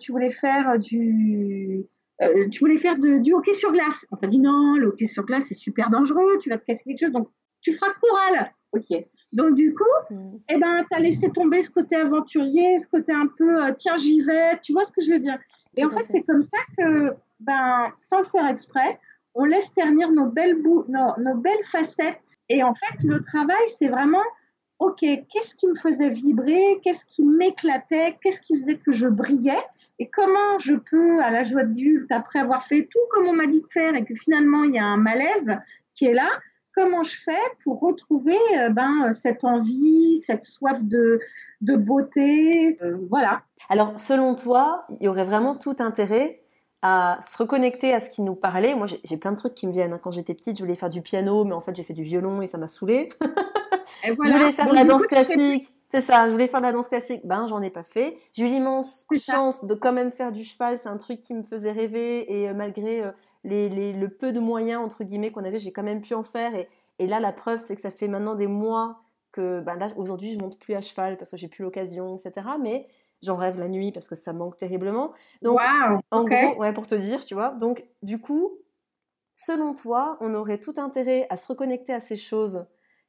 [0.00, 1.86] tu voulais faire du,
[2.22, 4.06] euh, tu voulais faire du hockey sur glace.
[4.10, 6.84] On t'a dit non, le hockey sur glace c'est super dangereux, tu vas te casser
[6.84, 7.28] quelque chose, donc
[7.60, 8.52] tu feras chorale.
[8.72, 9.04] Ok.
[9.32, 10.36] Donc du coup, mm.
[10.50, 13.96] eh ben, tu as laissé tomber ce côté aventurier, ce côté un peu euh, tiens
[13.96, 15.38] j'y vais, tu vois ce que je veux dire?
[15.76, 18.98] Et en fait, c'est comme ça que, ben, sans le faire exprès,
[19.34, 22.32] on laisse ternir nos belles, nos belles facettes.
[22.48, 24.22] Et en fait, le travail, c'est vraiment
[24.78, 29.62] OK, qu'est-ce qui me faisait vibrer, qu'est-ce qui m'éclatait, qu'est-ce qui faisait que je brillais?
[29.98, 33.46] Et comment je peux, à la joie d'adulte, après avoir fait tout comme on m'a
[33.46, 35.56] dit de faire et que finalement il y a un malaise
[35.94, 36.28] qui est là,
[36.76, 37.32] comment je fais
[37.64, 41.20] pour retrouver euh, ben, cette envie, cette soif de,
[41.60, 43.42] beauté, euh, voilà.
[43.68, 46.42] Alors, selon toi, il y aurait vraiment tout intérêt
[46.82, 48.74] à se reconnecter à ce qui nous parlait?
[48.74, 49.98] Moi, j'ai plein de trucs qui me viennent.
[50.00, 52.42] Quand j'étais petite, je voulais faire du piano, mais en fait, j'ai fait du violon
[52.42, 53.08] et ça m'a saoulée.
[54.04, 55.72] Je voulais faire de la danse classique.
[55.88, 57.20] C'est ça, je voulais faire de la danse classique.
[57.24, 58.16] Ben, j'en ai pas fait.
[58.32, 60.78] J'ai eu l'immense chance de quand même faire du cheval.
[60.78, 62.40] C'est un truc qui me faisait rêver.
[62.40, 63.12] Et euh, malgré euh,
[63.44, 66.24] les, les, le peu de moyens, entre guillemets, qu'on avait, j'ai quand même pu en
[66.24, 66.54] faire.
[66.56, 66.68] Et,
[66.98, 70.32] et là, la preuve, c'est que ça fait maintenant des mois que, ben là, aujourd'hui,
[70.32, 72.48] je monte plus à cheval parce que j'ai plus l'occasion, etc.
[72.60, 72.88] Mais
[73.22, 75.12] j'en rêve la nuit parce que ça manque terriblement.
[75.42, 75.60] Donc,
[76.10, 77.50] en gros, ouais, pour te dire, tu vois.
[77.50, 78.58] Donc, du coup,
[79.34, 82.66] selon toi, on aurait tout intérêt à se reconnecter à ces choses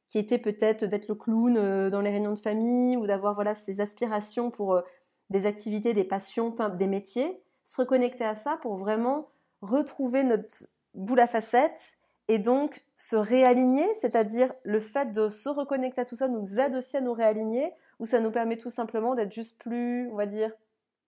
[0.08, 3.54] qui était peut-être d'être le clown euh, dans les réunions de famille ou d'avoir voilà
[3.54, 4.82] ces aspirations pour euh,
[5.30, 9.28] des activités, des passions, des métiers, se reconnecter à ça pour vraiment
[9.60, 16.00] retrouver notre boule à facettes et donc se réaligner, c'est-à-dire le fait de se reconnecter
[16.00, 19.14] à tout ça nous aide aussi à nous réaligner ou ça nous permet tout simplement
[19.14, 20.52] d'être juste plus, on va dire,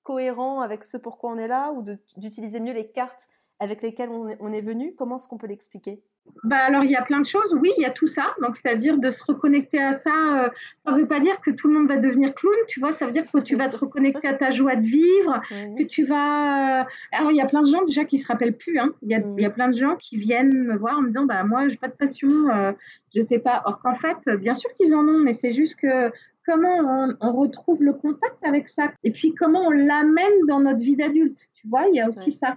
[0.02, 1.84] cohérent avec ce pourquoi on est là ou
[2.16, 4.94] d'utiliser mieux les cartes avec lesquelles on est, on est venu.
[4.96, 6.02] Comment est-ce qu'on peut l'expliquer?
[6.44, 8.34] Bah alors il y a plein de choses, oui, il y a tout ça.
[8.42, 10.44] Donc c'est-à-dire de se reconnecter à ça.
[10.44, 12.92] Euh, ça ne veut pas dire que tout le monde va devenir clown, tu vois.
[12.92, 16.04] Ça veut dire que tu vas te reconnecter à ta joie de vivre, que tu
[16.04, 16.80] vas.
[16.80, 18.78] Euh, alors il y a plein de gens déjà qui se rappellent plus.
[18.78, 18.92] Hein.
[19.02, 21.08] Il, y a, il, y a, plein de gens qui viennent me voir en me
[21.08, 22.72] disant bah moi j'ai pas de passion, euh,
[23.14, 23.62] je sais pas.
[23.66, 26.10] Or qu'en fait, bien sûr qu'ils en ont, mais c'est juste que
[26.46, 30.96] comment on, retrouve le contact avec ça et puis comment on l'amène dans notre vie
[30.96, 31.38] d'adulte.
[31.54, 32.56] Tu vois, il y a aussi ça.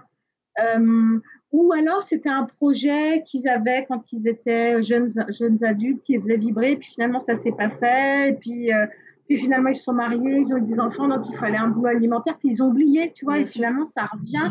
[0.60, 1.18] Euh,
[1.54, 6.18] ou alors c'était un projet qu'ils avaient quand ils étaient jeunes, jeunes adultes qui les
[6.18, 8.86] faisait vibrer, puis finalement ça s'est pas fait, et puis, euh,
[9.28, 11.68] puis finalement ils se sont mariés, ils ont eu des enfants, donc il fallait un
[11.68, 14.50] boulot alimentaire, puis ils ont oublié, tu vois, et finalement ça revient.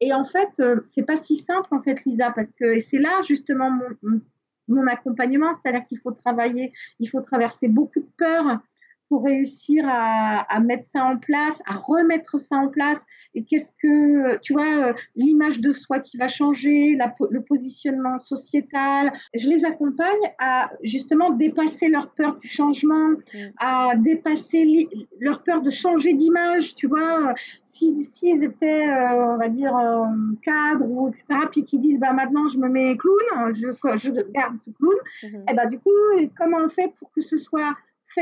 [0.00, 3.22] Et en fait, euh, c'est pas si simple en fait, Lisa, parce que c'est là
[3.26, 4.20] justement mon,
[4.68, 8.60] mon accompagnement, c'est-à-dire qu'il faut travailler, il faut traverser beaucoup de peurs
[9.08, 13.06] pour réussir à, à, mettre ça en place, à remettre ça en place?
[13.34, 19.12] Et qu'est-ce que, tu vois, l'image de soi qui va changer, la, le positionnement sociétal?
[19.34, 20.06] Je les accompagne
[20.38, 23.38] à justement dépasser leur peur du changement, mmh.
[23.58, 24.88] à dépasser
[25.20, 27.34] leur peur de changer d'image, tu vois?
[27.64, 30.06] Si, si ils étaient, euh, on va dire, euh,
[30.42, 34.56] cadres ou etc., puis qu'ils disent, bah maintenant je me mets clown, je, je garde
[34.58, 35.26] ce clown, mmh.
[35.26, 35.90] et eh bah du coup,
[36.38, 37.74] comment on fait pour que ce soit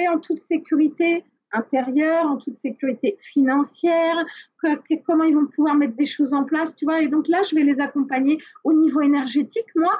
[0.08, 4.24] en toute sécurité intérieure, en toute sécurité financière,
[5.06, 7.00] comment ils vont pouvoir mettre des choses en place, tu vois.
[7.00, 9.92] Et donc là, je vais les accompagner au niveau énergétique, moi,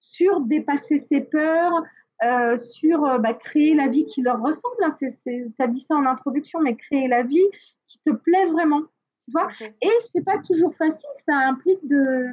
[0.00, 1.82] sur dépasser ses peurs,
[2.24, 4.82] euh, sur euh, bah, créer la vie qui leur ressemble.
[4.82, 4.92] Hein.
[4.98, 7.44] Tu as dit ça en introduction, mais créer la vie
[7.88, 8.82] qui te plaît vraiment.
[9.24, 12.28] Tu vois Et c'est pas toujours facile, ça implique de,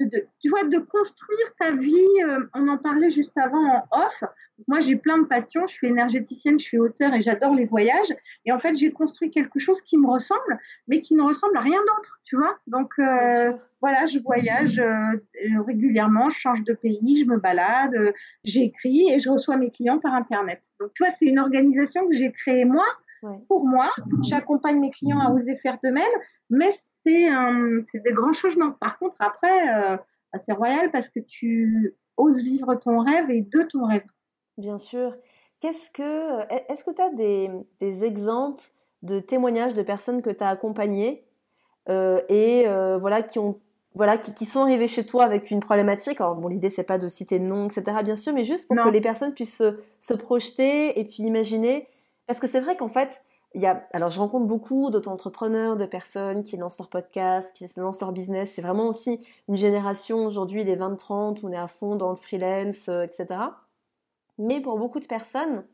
[0.00, 2.22] de, tu vois, de construire ta vie.
[2.22, 4.24] Euh, on en parlait juste avant en off.
[4.68, 5.66] Moi, j'ai plein de passions.
[5.66, 8.14] Je suis énergéticienne, je suis auteur et j'adore les voyages.
[8.44, 11.60] Et en fait, j'ai construit quelque chose qui me ressemble, mais qui ne ressemble à
[11.60, 12.56] rien d'autre, tu vois.
[12.66, 19.10] Donc, euh, voilà, je voyage euh, régulièrement, je change de pays, je me balade, j'écris
[19.10, 20.62] et je reçois mes clients par Internet.
[20.80, 22.86] Donc, tu vois, c'est une organisation que j'ai créée moi,
[23.48, 23.90] pour moi.
[24.22, 26.04] J'accompagne mes clients à oser faire de même,
[26.50, 26.72] mais
[27.04, 28.72] c'est des grands changements.
[28.72, 29.98] Par contre, après,
[30.32, 34.04] bah, c'est royal parce que tu oses vivre ton rêve et de ton rêve.
[34.58, 35.14] Bien sûr.
[35.60, 38.62] Qu'est-ce que, est-ce que tu as des, des, exemples
[39.02, 41.24] de témoignages de personnes que tu as accompagnées
[41.88, 43.60] euh, et euh, voilà qui ont
[43.94, 46.20] voilà qui, qui, sont arrivées chez toi avec une problématique?
[46.20, 47.98] Alors bon, l'idée c'est pas de citer de nom, etc.
[48.04, 51.86] Bien sûr, mais juste pour que les personnes puissent se, se, projeter et puis imaginer.
[52.26, 53.22] Parce que c'est vrai qu'en fait,
[53.54, 53.86] il y a.
[53.92, 58.52] Alors je rencontre beaucoup d'auto-entrepreneurs, de personnes qui lancent leur podcast, qui lancent leur business.
[58.54, 62.88] C'est vraiment aussi une génération aujourd'hui, les 20-30, on est à fond dans le freelance,
[62.88, 63.40] euh, etc.
[64.38, 65.64] Mais pour beaucoup de personnes,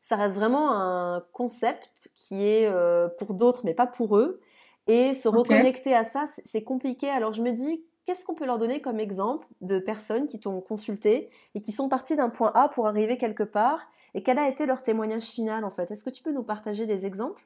[0.00, 4.40] ça reste vraiment un concept qui est euh, pour d'autres, mais pas pour eux.
[4.86, 7.10] Et se reconnecter à ça, c'est compliqué.
[7.10, 10.60] Alors je me dis, qu'est-ce qu'on peut leur donner comme exemple de personnes qui t'ont
[10.60, 14.48] consulté et qui sont parties d'un point A pour arriver quelque part Et quel a
[14.48, 15.90] été leur témoignage final en fait?
[15.90, 17.44] Est-ce que tu peux nous partager des exemples?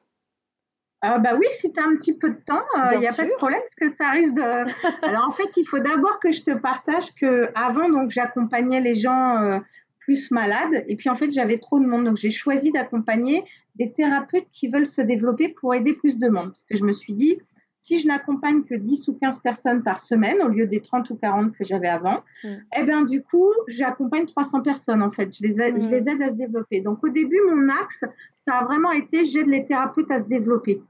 [1.02, 3.14] Ah bah oui, si tu as un petit peu de temps, il euh, n'y a
[3.14, 4.42] pas de problème parce que ça risque de.
[5.06, 8.94] Alors en fait, il faut d'abord que je te partage que avant donc j'accompagnais les
[8.94, 9.60] gens euh,
[9.98, 10.84] plus malade.
[10.88, 12.04] Et puis en fait, j'avais trop de monde.
[12.04, 13.44] Donc j'ai choisi d'accompagner
[13.76, 16.48] des thérapeutes qui veulent se développer pour aider plus de monde.
[16.48, 17.38] Parce que je me suis dit,
[17.80, 21.16] si je n'accompagne que 10 ou 15 personnes par semaine au lieu des 30 ou
[21.16, 22.48] 40 que j'avais avant, mm.
[22.78, 25.34] eh bien du coup, j'accompagne 300 personnes en fait.
[25.34, 25.90] Je les, aide, je mm.
[25.90, 26.82] les aide à se développer.
[26.82, 28.04] Donc au début, mon axe,
[28.36, 30.82] ça a vraiment été j'aide les thérapeutes à se développer.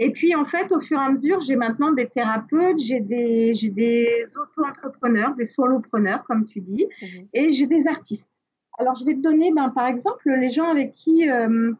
[0.00, 3.52] Et puis, en fait, au fur et à mesure, j'ai maintenant des thérapeutes, j'ai des,
[3.52, 7.26] j'ai des auto-entrepreneurs, des solopreneurs, comme tu dis, mm-hmm.
[7.34, 8.40] et j'ai des artistes.
[8.78, 11.72] Alors, je vais te donner, ben, par exemple, les gens avec qui euh,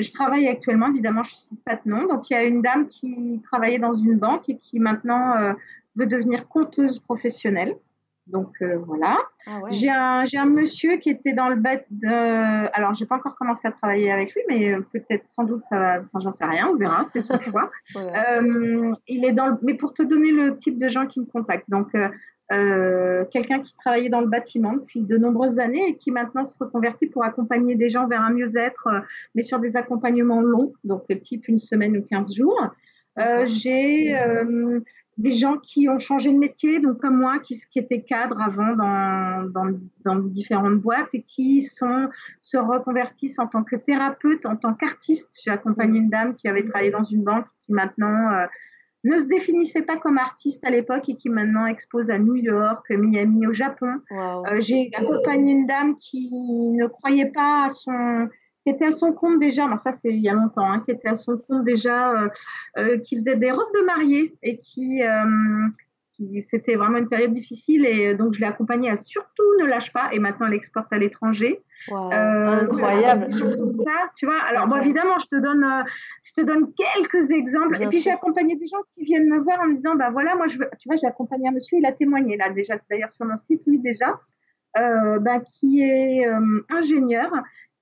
[0.00, 0.88] je travaille actuellement.
[0.88, 2.06] Évidemment, je ne cite pas de nom.
[2.06, 5.52] Donc, il y a une dame qui travaillait dans une banque et qui maintenant euh,
[5.96, 7.76] veut devenir conteuse professionnelle.
[8.26, 9.18] Donc, euh, voilà.
[9.46, 12.08] Ah j'ai un, un, monsieur qui était dans le bête de.
[12.76, 16.00] Alors, j'ai pas encore commencé à travailler avec lui, mais peut-être, sans doute, ça va.
[16.00, 17.70] Enfin, j'en sais rien, on verra, c'est son choix.
[17.96, 19.56] il est dans le...
[19.62, 21.68] Mais pour te donner le type de gens qui me contactent.
[21.68, 21.88] Donc,
[22.52, 26.56] euh, quelqu'un qui travaillait dans le bâtiment depuis de nombreuses années et qui maintenant se
[26.58, 29.00] reconvertit pour accompagner des gens vers un mieux-être, euh,
[29.34, 32.70] mais sur des accompagnements longs, donc type une semaine ou 15 jours.
[33.18, 34.80] Euh, J'ai euh,
[35.18, 38.74] des gens qui ont changé de métier, donc comme moi, qui, qui étaient cadres avant
[38.74, 42.08] dans, dans, dans, différentes boîtes et qui sont,
[42.38, 45.38] se reconvertissent en tant que thérapeute, en tant qu'artiste.
[45.44, 48.46] J'ai accompagné une dame qui avait travaillé dans une banque qui maintenant euh,
[49.04, 52.86] ne se définissait pas comme artiste à l'époque et qui maintenant expose à New York,
[52.90, 54.00] Miami, au Japon.
[54.12, 58.28] Euh, j'ai accompagné une dame qui ne croyait pas à son,
[58.64, 60.90] qui était à son compte déjà, mais ça c'est il y a longtemps, hein, qui
[60.90, 62.28] était à son compte déjà, euh,
[62.78, 65.00] euh, qui faisait des robes de mariée et qui,
[66.20, 69.92] qui c'était vraiment une période difficile et donc je l'ai accompagnée à surtout ne lâche
[69.92, 71.62] pas et maintenant elle exporte à l'étranger.
[71.88, 73.32] Euh, incroyable.
[73.32, 74.38] ça, tu vois.
[74.48, 75.82] Alors, bon, évidemment, je te donne, euh,
[76.22, 77.80] je te donne quelques exemples.
[77.80, 80.36] et puis, j'ai accompagné des gens qui viennent me voir en me disant, bah voilà,
[80.36, 83.10] moi, je veux, tu vois, j'ai accompagné un monsieur, il a témoigné là déjà, d'ailleurs
[83.14, 84.20] sur mon site, lui déjà,
[84.78, 86.28] euh, bah, qui est
[86.68, 87.32] ingénieur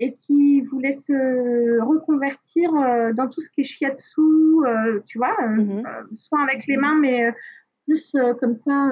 [0.00, 2.70] et qui voulait se reconvertir
[3.14, 4.20] dans tout ce qui est shiatsu,
[5.06, 5.82] tu vois, mm-hmm.
[6.14, 7.34] soit avec les mains, mais
[7.88, 8.90] plus euh, comme ça,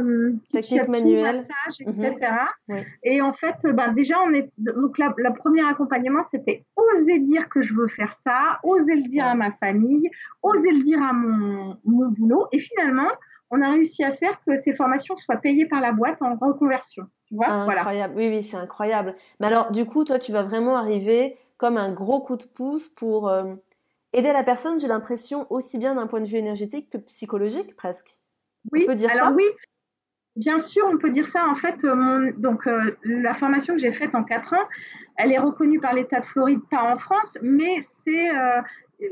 [0.51, 2.33] technique manuelle, massage, etc.
[2.69, 2.85] Mhm.
[3.05, 7.19] Et en fait, euh, ben, déjà, on est donc la, la premier accompagnement, c'était oser
[7.19, 10.11] dire que je veux faire ça, oser le dire à ma famille,
[10.43, 12.47] oser le dire à mon, mon boulot.
[12.53, 13.11] Et finalement,
[13.51, 17.05] on a réussi à faire que ces formations soient payées par la boîte en reconversion.
[17.27, 18.15] Tu vois, incroyable.
[18.17, 19.15] Oui, oui, c'est incroyable.
[19.41, 22.89] Mais alors, du coup, toi, tu vas vraiment arriver comme un gros coup de pouce
[22.89, 23.55] pour euh,
[24.13, 28.21] aider la personne, j'ai l'impression, aussi bien d'un point de vue énergétique que psychologique presque.
[28.73, 29.33] Oui, on peut dire alors ça?
[29.33, 29.45] oui,
[30.37, 31.49] bien sûr, on peut dire ça.
[31.49, 34.69] En fait, euh, donc euh, la formation que j'ai faite en 4 ans,
[35.17, 38.31] elle est reconnue par l'État de Floride, pas en France, mais c'est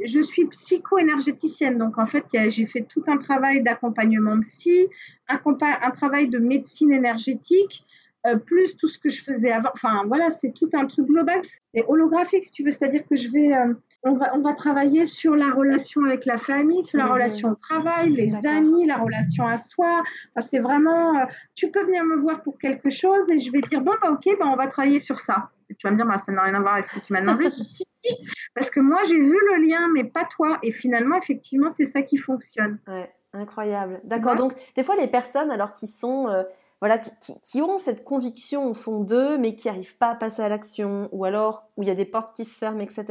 [0.05, 4.89] je suis psycho-énergéticienne, donc en fait, j'ai fait tout un travail d'accompagnement psy,
[5.29, 5.39] un,
[5.83, 7.85] un, travail de médecine énergétique,
[8.27, 9.71] euh, plus tout ce que je faisais avant.
[9.75, 11.43] Enfin, voilà, c'est tout un truc global.
[11.75, 15.07] C'est holographique, si tu veux, c'est-à-dire que je vais, euh, on va, on va travailler
[15.07, 17.13] sur la relation avec la famille, sur la mhm.
[17.13, 20.03] relation au travail, les amis, la relation à soi.
[20.35, 23.61] Enfin, c'est vraiment, euh, tu peux venir me voir pour quelque chose et je vais
[23.61, 25.51] te dire bon, bah, ok, bah, on va travailler sur ça.
[25.69, 27.23] tu vas me dire, bah, ça n'a rien à voir avec ce que tu m'as
[27.23, 27.51] demandé.
[27.51, 28.15] si, si,
[28.55, 30.59] parce que moi, j'ai vu le lien, mais pas toi.
[30.63, 32.79] Et finalement, effectivement, c'est ça qui fonctionne.
[32.87, 34.01] Ouais, incroyable.
[34.05, 34.37] D'accord.
[34.37, 36.29] Donc, des fois, les personnes, alors qui sont
[36.85, 40.51] voilà, qui, ont cette conviction au fond d'eux, mais qui n'arrivent pas à passer à
[40.51, 43.07] l'action, ou alors où il y a des portes qui se ferment, etc.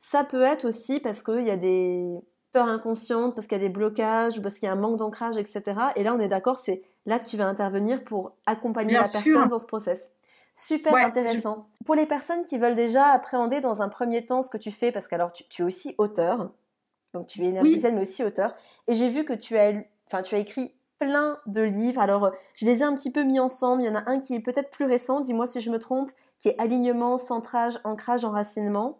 [0.00, 2.18] Ça peut être aussi parce qu'il y a des
[2.52, 5.36] peurs inconscientes, parce qu'il y a des blocages, parce qu'il y a un manque d'ancrage,
[5.36, 5.62] etc.
[5.94, 9.46] Et là, on est d'accord, c'est là que tu vas intervenir pour accompagner la personne
[9.46, 10.10] dans ce process.
[10.56, 11.68] Super intéressant.
[11.86, 14.90] Pour les personnes qui veulent déjà appréhender dans un premier temps ce que tu fais,
[14.90, 16.50] parce que alors tu, es aussi auteur,
[17.14, 18.56] donc tu es énergéticienne mais aussi auteur,
[18.88, 22.00] et j'ai vu que tu as, enfin, tu as écrit plein de livres.
[22.00, 23.82] Alors, je les ai un petit peu mis ensemble.
[23.82, 26.10] Il y en a un qui est peut-être plus récent, dis-moi si je me trompe,
[26.38, 28.98] qui est alignement, centrage, ancrage, enracinement.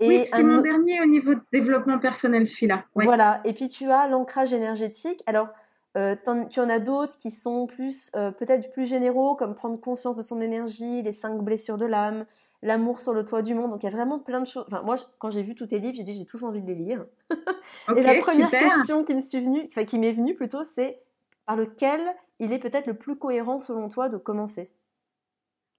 [0.00, 2.84] Et oui, c'est mon dernier au niveau de développement personnel, celui-là.
[2.94, 3.40] Voilà.
[3.44, 5.22] Et puis tu as l'ancrage énergétique.
[5.26, 5.48] Alors,
[5.96, 6.14] euh,
[6.50, 10.22] tu en as d'autres qui sont plus, euh, peut-être plus généraux, comme prendre conscience de
[10.22, 12.26] son énergie, les cinq blessures de l'âme,
[12.62, 13.70] l'amour sur le toit du monde.
[13.70, 14.64] Donc il y a vraiment plein de choses.
[14.68, 16.76] Enfin, moi, quand j'ai vu tous tes livres, j'ai dit j'ai tous envie de les
[16.76, 17.06] lire.
[17.96, 21.00] et la première question qui me suis venue, enfin, qui m'est venue plutôt, c'est
[21.48, 22.00] par lequel
[22.40, 24.70] il est peut-être le plus cohérent selon toi de commencer?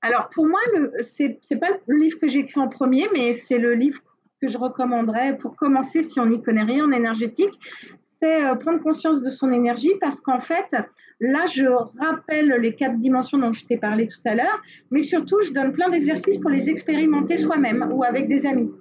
[0.01, 0.59] Alors pour moi,
[1.03, 4.01] ce n'est pas le livre que j'ai écrit en premier, mais c'est le livre
[4.41, 7.53] que je recommanderais pour commencer si on n'y connaît rien en énergétique,
[8.01, 10.75] c'est euh, prendre conscience de son énergie parce qu'en fait,
[11.19, 11.65] là, je
[11.99, 15.73] rappelle les quatre dimensions dont je t'ai parlé tout à l'heure, mais surtout, je donne
[15.73, 18.71] plein d'exercices pour les expérimenter soi-même ou avec des amis.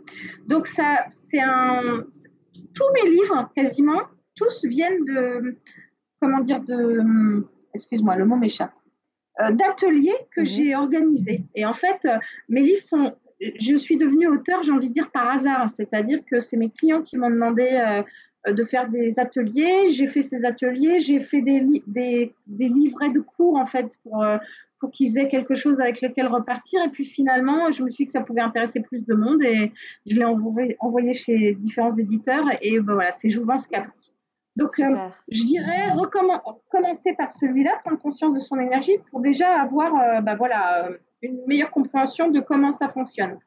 [0.47, 2.05] Donc ça, c'est un,
[2.73, 4.03] tous mes livres, quasiment,
[4.37, 5.57] tous viennent de,
[6.21, 8.73] comment dire, de, excuse-moi, le mot m'échappe,
[9.41, 10.47] euh, d'ateliers que mhm.
[10.47, 11.45] j'ai organisés.
[11.55, 15.11] Et en fait, euh, mes livres sont, je suis devenue auteur, j'ai envie de dire
[15.11, 19.93] par hasard, c'est-à-dire que c'est mes clients qui m'ont demandé euh, de faire des ateliers.
[19.93, 24.25] J'ai fait ces ateliers, j'ai fait des, des, des, livrets de cours en fait pour,
[24.81, 26.81] pour qu'ils aient quelque chose avec lequel repartir.
[26.85, 29.73] Et puis finalement, je me suis dit que ça pouvait intéresser plus de monde et
[30.07, 32.45] je l'ai envoyé, envoyé, chez différents éditeurs.
[32.63, 33.87] Et ben voilà, c'est Jouvence qui a
[34.59, 35.93] donc, euh, je dirais
[36.69, 40.97] commencer par celui-là, prendre conscience de son énergie pour déjà avoir euh, bah, voilà, euh,
[41.23, 43.39] une meilleure compréhension de comment ça fonctionne.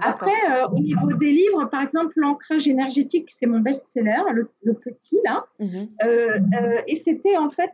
[0.00, 0.30] Après,
[0.72, 5.46] au niveau des livres, par exemple, l'ancrage énergétique, c'est mon best-seller, le, petit là.
[5.58, 5.88] Mhm.
[6.86, 7.70] et c'était en fait,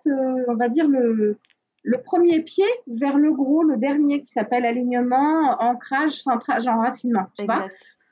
[0.47, 1.37] on va dire, le,
[1.83, 7.27] le premier pied vers le gros, le dernier qui s'appelle alignement, ancrage, centrage, enracinement.
[7.37, 7.67] Tu vois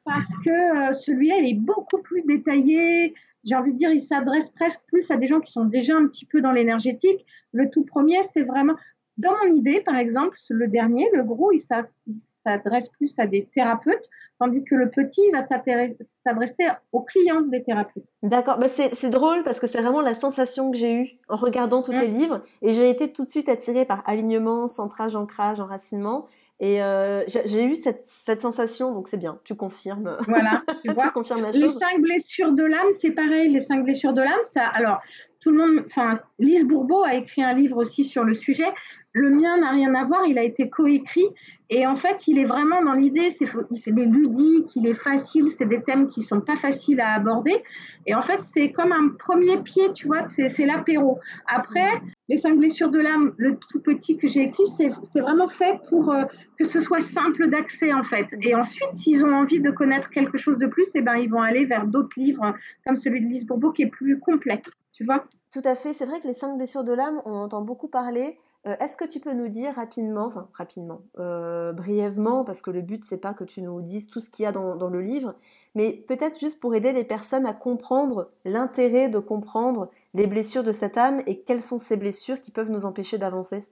[0.04, 4.80] Parce que celui-là, il est beaucoup plus détaillé j'ai envie de dire, il s'adresse presque
[4.86, 7.24] plus à des gens qui sont déjà un petit peu dans l'énergétique.
[7.52, 8.74] Le tout premier, c'est vraiment,
[9.16, 14.08] dans mon idée, par exemple, le dernier, le gros, il s'adresse plus à des thérapeutes,
[14.38, 18.04] tandis que le petit, il va s'adresser aux clients des thérapeutes.
[18.22, 21.82] D'accord, bah c'est drôle parce que c'est vraiment la sensation que j'ai eue en regardant
[21.82, 22.14] tous tes mmh.
[22.14, 26.26] livres et j'ai été tout de suite attirée par alignement, centrage, ancrage, enracinement.
[26.62, 30.18] Et euh, j'ai eu cette, cette, sensation, donc c'est bien, tu confirmes.
[30.28, 31.08] Voilà, tu, vois.
[31.08, 31.60] confirmes la chose.
[31.60, 34.66] Les cinq blessures de l'âme, c'est pareil, les cinq blessures de l'âme, ça.
[34.66, 35.00] Alors,
[35.40, 38.66] tout le monde, enfin, Lise Bourbeau a écrit un livre aussi sur le sujet.
[39.12, 41.24] Le mien n'a rien à voir, il a été coécrit.
[41.70, 45.64] Et en fait, il est vraiment dans l'idée, c'est des ludiques, il est facile, c'est
[45.64, 47.62] des thèmes qui sont pas faciles à aborder.
[48.06, 51.20] Et en fait, c'est comme un premier pied, tu vois, c'est l'apéro.
[51.46, 55.80] Après, les cinq blessures de l'âme, le tout petit que j'ai écrit, c'est vraiment fait
[55.88, 56.22] pour euh,
[56.56, 58.36] que ce soit simple d'accès, en fait.
[58.42, 61.42] Et ensuite, s'ils ont envie de connaître quelque chose de plus, eh ben, ils vont
[61.42, 62.54] aller vers d'autres livres,
[62.86, 64.62] comme celui de Lise qui est plus complet.
[64.92, 65.24] Tu vois?
[65.52, 65.92] Tout à fait.
[65.92, 68.38] C'est vrai que les cinq blessures de l'âme, on entend beaucoup parler.
[68.66, 72.82] Euh, est-ce que tu peux nous dire rapidement, enfin rapidement, euh, brièvement, parce que le
[72.82, 75.34] but c'est pas que tu nous dises tout ce qu'il y a dans, le livre,
[75.74, 80.72] mais peut-être juste pour aider les personnes à comprendre l'intérêt de comprendre les blessures de
[80.72, 83.64] cette âme et quelles sont ces blessures qui peuvent nous empêcher d'avancer?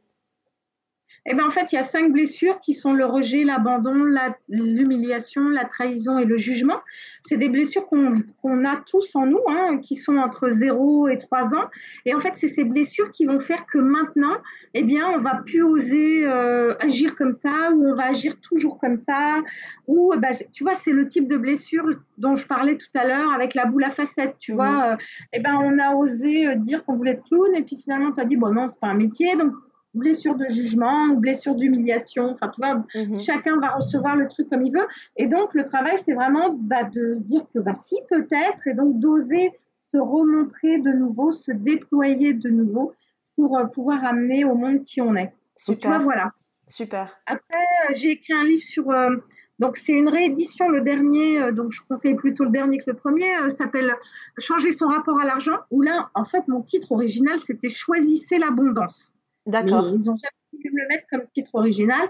[1.26, 4.06] Eh ben en fait, il y a cinq blessures qui sont le rejet, l'abandon,
[4.48, 6.80] l'humiliation, la, trahison et le jugement.
[7.22, 11.54] C'est des blessures qu'on a tous en nous, hein, qui sont entre 0 et 3
[11.54, 11.68] ans.
[12.06, 14.36] Et en fait, c'est ces blessures qui vont faire que maintenant,
[14.74, 18.78] eh bien, on va plus oser euh, agir comme ça, ou on va agir toujours
[18.78, 19.40] comme ça,
[19.86, 21.84] ou bah, tu vois, c'est le type de blessure
[22.16, 24.70] dont je parlais tout à l'heure avec la boule à facettes, tu vois.
[24.70, 24.92] Mmh.
[24.92, 24.96] Euh,
[25.34, 28.20] eh ben, on a osé euh, dire qu'on voulait être clown, et puis finalement, tu
[28.20, 29.52] as dit, bon non, c'est pas un métier, donc
[29.94, 32.30] blessure de jugement blessure d'humiliation.
[32.30, 33.18] Enfin, tu vois, mhm.
[33.18, 34.86] chacun va recevoir le truc comme il veut.
[35.16, 38.74] Et donc, le travail, c'est vraiment bah, de se dire que bah, si, peut-être, et
[38.74, 42.92] donc d'oser se remontrer de nouveau, se déployer de nouveau
[43.36, 45.32] pour euh, pouvoir amener au monde qui on est.
[45.56, 45.78] Super.
[45.80, 46.32] tu vois, voilà.
[46.66, 47.16] Super.
[47.26, 48.90] Après, euh, j'ai écrit un livre sur.
[48.90, 49.16] Euh,
[49.58, 53.26] donc, c'est une réédition, le dernier, donc je conseille plutôt le dernier que le premier,
[53.50, 53.92] s'appelle
[54.38, 59.14] Changer son rapport à l'argent, où là, en fait, mon titre original, c'était Choisissez l'abondance.
[59.46, 59.90] D'accord.
[59.94, 62.08] Ils ont jamais pu me le mettre comme titre original.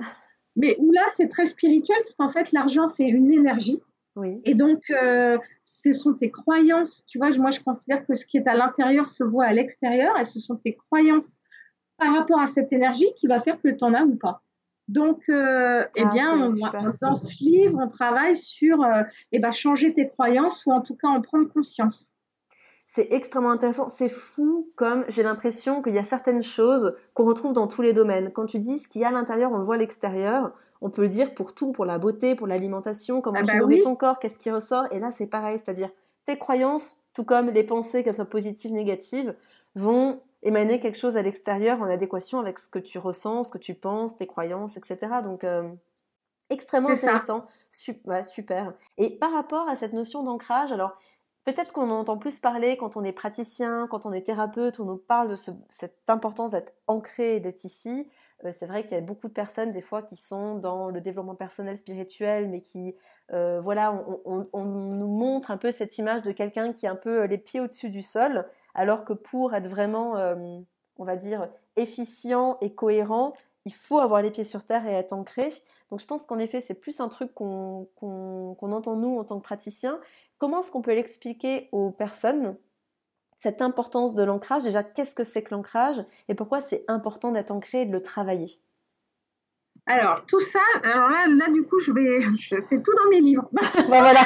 [0.56, 3.80] Mais où là, c'est très spirituel, parce qu'en fait, l'argent, c'est une énergie.
[4.16, 4.40] Oui.
[4.44, 7.04] Et donc, euh, ce sont tes croyances.
[7.06, 10.18] Tu vois, moi, je considère que ce qui est à l'intérieur se voit à l'extérieur,
[10.18, 11.40] et ce sont tes croyances
[11.96, 14.42] par rapport à cette énergie qui va faire que tu en as ou pas.
[14.88, 16.48] Donc, euh, eh ah, bien,
[17.00, 20.96] dans ce livre, on travaille sur euh, eh ben, changer tes croyances ou en tout
[20.96, 22.08] cas en prendre conscience
[22.88, 23.90] c'est extrêmement intéressant.
[23.90, 27.92] C'est fou comme j'ai l'impression qu'il y a certaines choses qu'on retrouve dans tous les
[27.92, 28.32] domaines.
[28.32, 30.52] Quand tu dis ce qu'il y a à l'intérieur, on le voit à l'extérieur.
[30.80, 33.58] On peut le dire pour tout, pour la beauté, pour l'alimentation, comment ah tu bah
[33.58, 34.84] nourris ton corps, qu'est-ce qui ressort.
[34.90, 35.90] Et là, c'est pareil, c'est-à-dire
[36.24, 39.34] tes croyances, tout comme les pensées, qu'elles soient positives, négatives,
[39.74, 43.58] vont émaner quelque chose à l'extérieur en adéquation avec ce que tu ressens, ce que
[43.58, 44.98] tu penses, tes croyances, etc.
[45.24, 45.68] Donc, euh,
[46.48, 47.44] extrêmement intéressant.
[47.70, 48.72] super.
[48.96, 50.96] Et par rapport à cette notion d'ancrage, alors
[51.48, 54.84] Peut-être qu'on en entend plus parler quand on est praticien, quand on est thérapeute, on
[54.84, 55.36] nous parle de
[55.70, 58.06] cette importance d'être ancré et d'être ici.
[58.44, 61.00] Euh, c'est vrai qu'il y a beaucoup de personnes des fois qui sont dans le
[61.00, 62.94] développement personnel spirituel, mais qui,
[63.32, 67.22] euh, voilà, on, nous montre un peu cette image de quelqu'un qui est un peu
[67.22, 70.16] euh, les pieds au-dessus du sol, alors que pour être vraiment,
[70.98, 73.32] on va dire, efficient et cohérent,
[73.64, 75.48] il faut avoir les pieds sur terre et être ancré.
[75.90, 77.88] Donc je pense qu'en effet, c'est plus un truc qu'on
[78.60, 79.98] entend nous en tant que praticiens.
[80.38, 82.56] Comment est-ce qu'on peut l'expliquer aux personnes
[83.36, 84.62] cette importance de l'ancrage?
[84.62, 86.04] Déjà, qu'est-ce que c'est que l'ancrage?
[86.28, 88.60] Et pourquoi c'est important d'être ancré et de le travailler?
[89.90, 92.20] Alors, tout ça, alors là, là du coup, je vais,
[92.68, 93.48] c'est tout dans mes livres.
[93.88, 94.20] Ben voilà.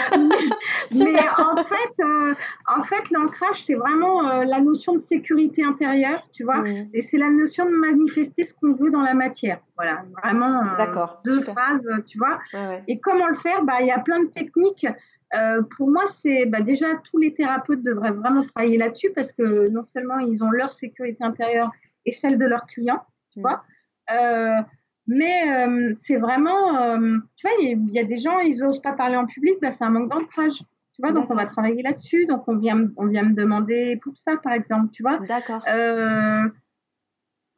[0.90, 2.35] mais, en fait, euh,
[2.66, 7.16] en fait, l'ancrage, c'est vraiment euh, la notion de sécurité intérieure, tu vois, et c'est
[7.16, 9.61] la notion de manifester ce qu'on veut dans la matière.
[9.77, 10.62] Voilà, vraiment.
[10.62, 11.20] Euh, D'accord.
[11.25, 12.40] Deux phrases, tu vois.
[12.88, 13.62] Et comment le faire?
[13.62, 14.87] Bah, il y a plein de techniques.
[15.35, 19.68] Euh, pour moi, c'est bah, déjà tous les thérapeutes devraient vraiment travailler là-dessus parce que
[19.68, 21.71] non seulement ils ont leur sécurité intérieure
[22.05, 23.42] et celle de leurs clients, tu mm.
[23.42, 23.62] vois,
[24.12, 24.61] euh,
[25.07, 26.99] mais euh, c'est vraiment,
[27.37, 29.85] tu vois, il y, a des gens, ils n'osent pas parler en public, bah, c'est
[29.85, 30.59] un manque d'ancrage.
[30.95, 32.27] Tu vois, donc on va travailler là-dessus.
[32.27, 35.18] Donc on vient, on vient me demander pour ça, par exemple, tu vois.
[35.21, 35.64] D'accord.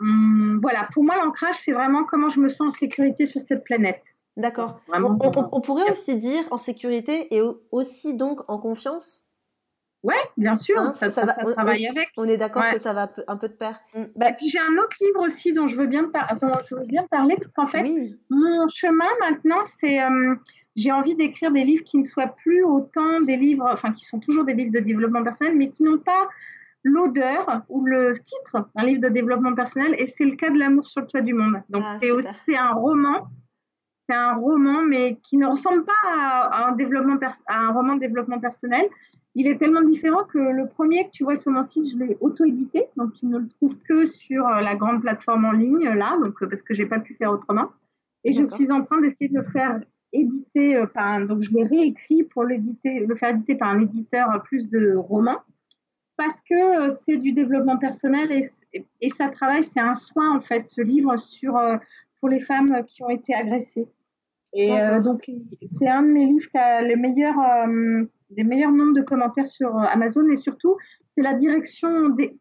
[0.00, 3.64] Hum, voilà, pour moi, l'ancrage, c'est vraiment comment je me sens en sécurité sur cette
[3.64, 4.02] planète.
[4.36, 4.80] D'accord.
[4.92, 9.28] On, pourrait aussi dire en sécurité et aussi donc en confiance
[10.02, 12.10] Ouais, bien sûr, hein, ça, ça, travaille avec.
[12.18, 13.80] On est d'accord que ça va un peu de pair.
[13.94, 14.02] Mm.
[14.16, 16.10] Bah, et puis j'ai un autre livre aussi dont je veux bien,
[16.68, 17.82] je veux bien parler parce qu'en fait,
[18.28, 20.34] mon chemin maintenant, c'est euh,
[20.76, 24.20] j'ai envie d'écrire des livres qui ne soient plus autant des livres, enfin qui sont
[24.20, 26.28] toujours des livres de développement personnel, mais qui n'ont pas
[26.82, 29.94] l'odeur ou le titre d'un livre de développement personnel.
[29.98, 31.62] Et c'est le cas de l'amour sur le toit du monde.
[31.70, 33.28] Donc ah, c'est aussi un roman
[34.06, 38.00] c'est un roman, mais qui ne ressemble pas à, un, développement à un roman de
[38.00, 38.86] développement personnel.
[39.34, 42.16] Il est tellement différent que le premier que tu vois sur mon site, je l'ai
[42.20, 46.16] auto-édité, donc tu ne le trouves que sur euh, la grande plateforme en ligne là,
[46.22, 47.70] donc euh, parce que j'ai pas pu faire autrement.
[48.22, 49.80] Et je suis en train d'essayer de le faire
[50.12, 53.80] éditer euh, par un, donc je l'ai réécrit pour l'éditer, le faire éditer par un
[53.80, 55.40] éditeur plus de romans,
[56.16, 60.68] parce que c'est du développement personnel et, et, ça travaille, c'est un soin en fait,
[60.68, 61.58] ce livre sur
[62.24, 63.87] pour les femmes qui ont été agressées.
[64.54, 65.30] Et euh, donc,
[65.62, 69.46] c'est un de mes livres qui a les meilleurs, euh, les meilleurs nombres de commentaires
[69.46, 70.74] sur euh, Amazon et surtout,
[71.14, 72.34] c'est la direction des,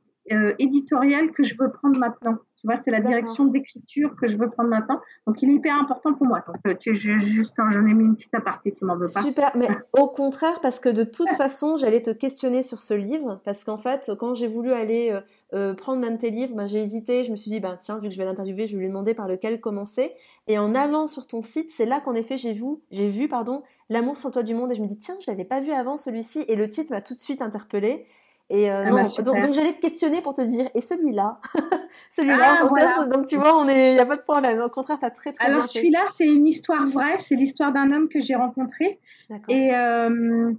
[0.58, 2.38] éditoriale que je veux prendre maintenant.
[2.63, 5.02] Tu vois, c'est la direction d'écriture que je veux prendre maintenant.
[5.28, 6.41] Donc, il est hyper important pour moi.
[6.47, 9.21] Donc, tu, juste, j'en ai mis une petite aparté, tu m'en veux pas.
[9.21, 9.67] Super, mais
[9.99, 13.78] au contraire, parce que de toute façon, j'allais te questionner sur ce livre, parce qu'en
[13.78, 15.19] fait, quand j'ai voulu aller
[15.54, 17.97] euh, prendre l'un de tes livres, ben, j'ai hésité, je me suis dit, ben, tiens,
[17.99, 20.13] vu que je vais l'interviewer, je vais lui demander par lequel commencer.
[20.47, 23.62] Et en allant sur ton site, c'est là qu'en effet, j'ai vu, j'ai vu, pardon,
[23.89, 25.71] L'amour sur le toit du monde, et je me dis, tiens, je l'avais pas vu
[25.71, 28.06] avant celui-ci, et le titre m'a tout de suite interpellée.
[28.50, 31.39] Et euh, ah non, bah, donc, j'allais te questionner pour te dire, et celui-là?
[32.12, 34.60] Celui-là, ah, donc tu vois, il n'y a pas de problème.
[34.60, 37.91] Au contraire, tu as très très Alors celui-là, c'est une histoire vraie, c'est l'histoire d'un
[37.91, 39.00] homme que j'ai rencontré.
[39.48, 40.52] Et, euh,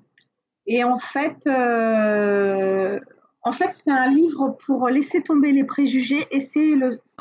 [0.66, 3.00] et en fait, euh,
[3.42, 6.26] en fait, c'est un livre pour laisser tomber les préjugés.
[6.30, 6.72] Et c'est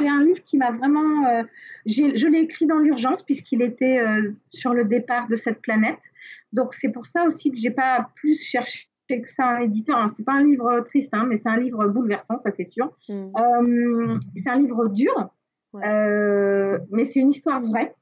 [0.08, 1.44] un livre qui m'a vraiment,
[1.86, 4.00] je l'ai écrit dans l'urgence puisqu'il était
[4.48, 6.12] sur le départ de cette planète.
[6.52, 8.88] Donc c'est pour ça aussi que j'ai pas plus cherché
[9.22, 10.10] que c'est un éditeur.
[10.10, 12.92] C'est pas un livre triste, hein, mais c'est un livre bouleversant, ça c'est sûr.
[13.10, 13.32] Hmm.
[13.38, 15.30] Euh, c'est un livre dur,
[15.76, 17.96] euh, mais c'est une histoire vraie.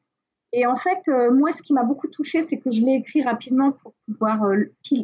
[0.53, 3.23] Et en fait, euh, moi, ce qui m'a beaucoup touchée, c'est que je l'ai écrit
[3.23, 4.41] rapidement pour pouvoir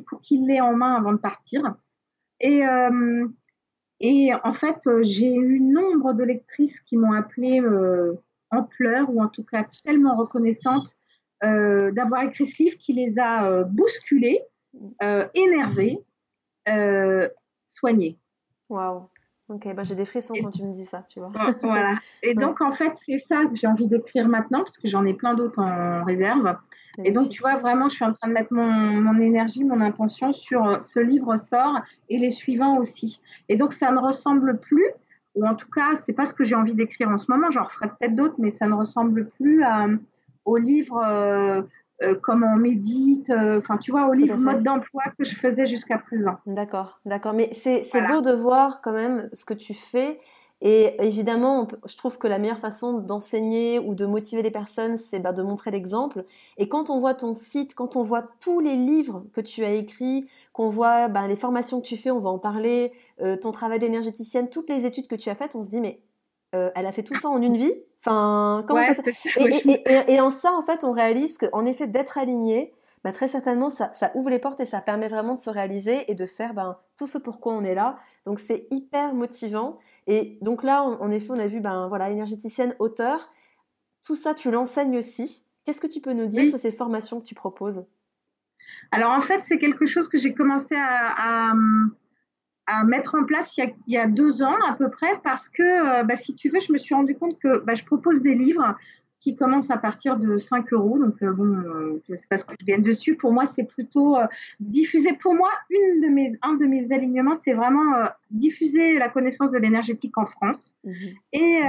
[0.08, 1.76] pour qu'il l'ait en main avant de partir.
[2.40, 2.62] Et
[4.00, 7.62] et en fait, j'ai eu nombre de lectrices qui m'ont appelée
[8.52, 10.96] en pleurs ou en tout cas tellement reconnaissantes
[11.42, 14.44] d'avoir écrit ce livre qui les a bousculées
[15.04, 16.00] euh, énervé,
[16.70, 17.28] euh,
[17.66, 18.18] soigné.
[18.70, 19.10] Waouh.
[19.50, 21.32] Ok, bah j'ai des frissons quand tu me dis ça, tu vois.
[21.62, 21.96] voilà.
[22.22, 25.14] Et donc, en fait, c'est ça que j'ai envie d'écrire maintenant, parce que j'en ai
[25.14, 26.58] plein d'autres en réserve.
[27.06, 29.80] Et donc, tu vois, vraiment, je suis en train de mettre mon, mon, énergie, mon
[29.82, 33.22] intention sur euh, ce livre sort et les suivants aussi.
[33.48, 34.88] Et donc, ça ne ressemble plus,
[35.36, 37.52] ou en tout cas, c'est pas ce que j'ai envie d'écrire en ce moment.
[37.52, 39.88] J'en referai peut-être d'autres, mais ça ne ressemble plus à,
[40.44, 41.62] au livre euh,
[42.22, 45.98] comment on médite, euh, enfin tu vois, au livre mode d'emploi que je faisais jusqu'à
[45.98, 46.38] présent.
[46.46, 47.34] D'accord, d'accord.
[47.34, 50.20] Mais c'est beau de voir quand même ce que tu fais.
[50.60, 55.20] Et évidemment, je trouve que la meilleure façon d'enseigner ou de motiver les personnes, c'est
[55.20, 56.26] bah, de montrer l'exemple.
[56.58, 59.74] Et quand on voit ton site, quand on voit tous les livres que tu as
[59.74, 62.92] écrits, qu'on voit bah, les formations que tu fais, on va en parler,
[63.22, 66.00] euh, ton travail d'énergéticienne, toutes les études que tu as faites, on se dit mais
[66.54, 69.02] elle a fait tout ça en une vie Enfin, comment ça,
[70.08, 72.74] et, en ça, en fait, on réalise qu'en effet, d'être aligné,
[73.04, 76.16] bah, très certainement, ça, ouvre les portes et ça permet vraiment de se réaliser et
[76.16, 77.98] de faire ben, tout ce pourquoi on est là.
[78.26, 79.80] Donc, c'est hyper motivant.
[80.06, 83.30] Et donc là, en, effet, on a vu, ben voilà, énergéticienne, auteur.
[84.06, 85.46] Tout ça, tu l'enseignes aussi.
[85.66, 87.86] Qu'est-ce que tu peux nous dire sur ces formations que tu proposes?
[88.92, 91.54] Alors, en fait, c'est quelque chose que j'ai commencé à à
[92.86, 96.16] mettre en place il y, a, deux ans à peu près parce que, euh, bah,
[96.16, 98.76] si tu veux, je me suis rendu compte que bah, je propose des livres
[99.20, 101.00] qui commencent à partir de 5 euros.
[101.00, 103.16] Donc, euh, bon, euh, c'est pas ce que je viens dessus.
[103.16, 104.18] Pour moi, c'est plutôt
[104.60, 105.14] diffuser.
[105.14, 109.58] Pour moi, une de mes, un de mes alignements, c'est vraiment diffuser la connaissance de
[109.58, 110.92] l'énergétique en France mmh
[111.34, 111.62] et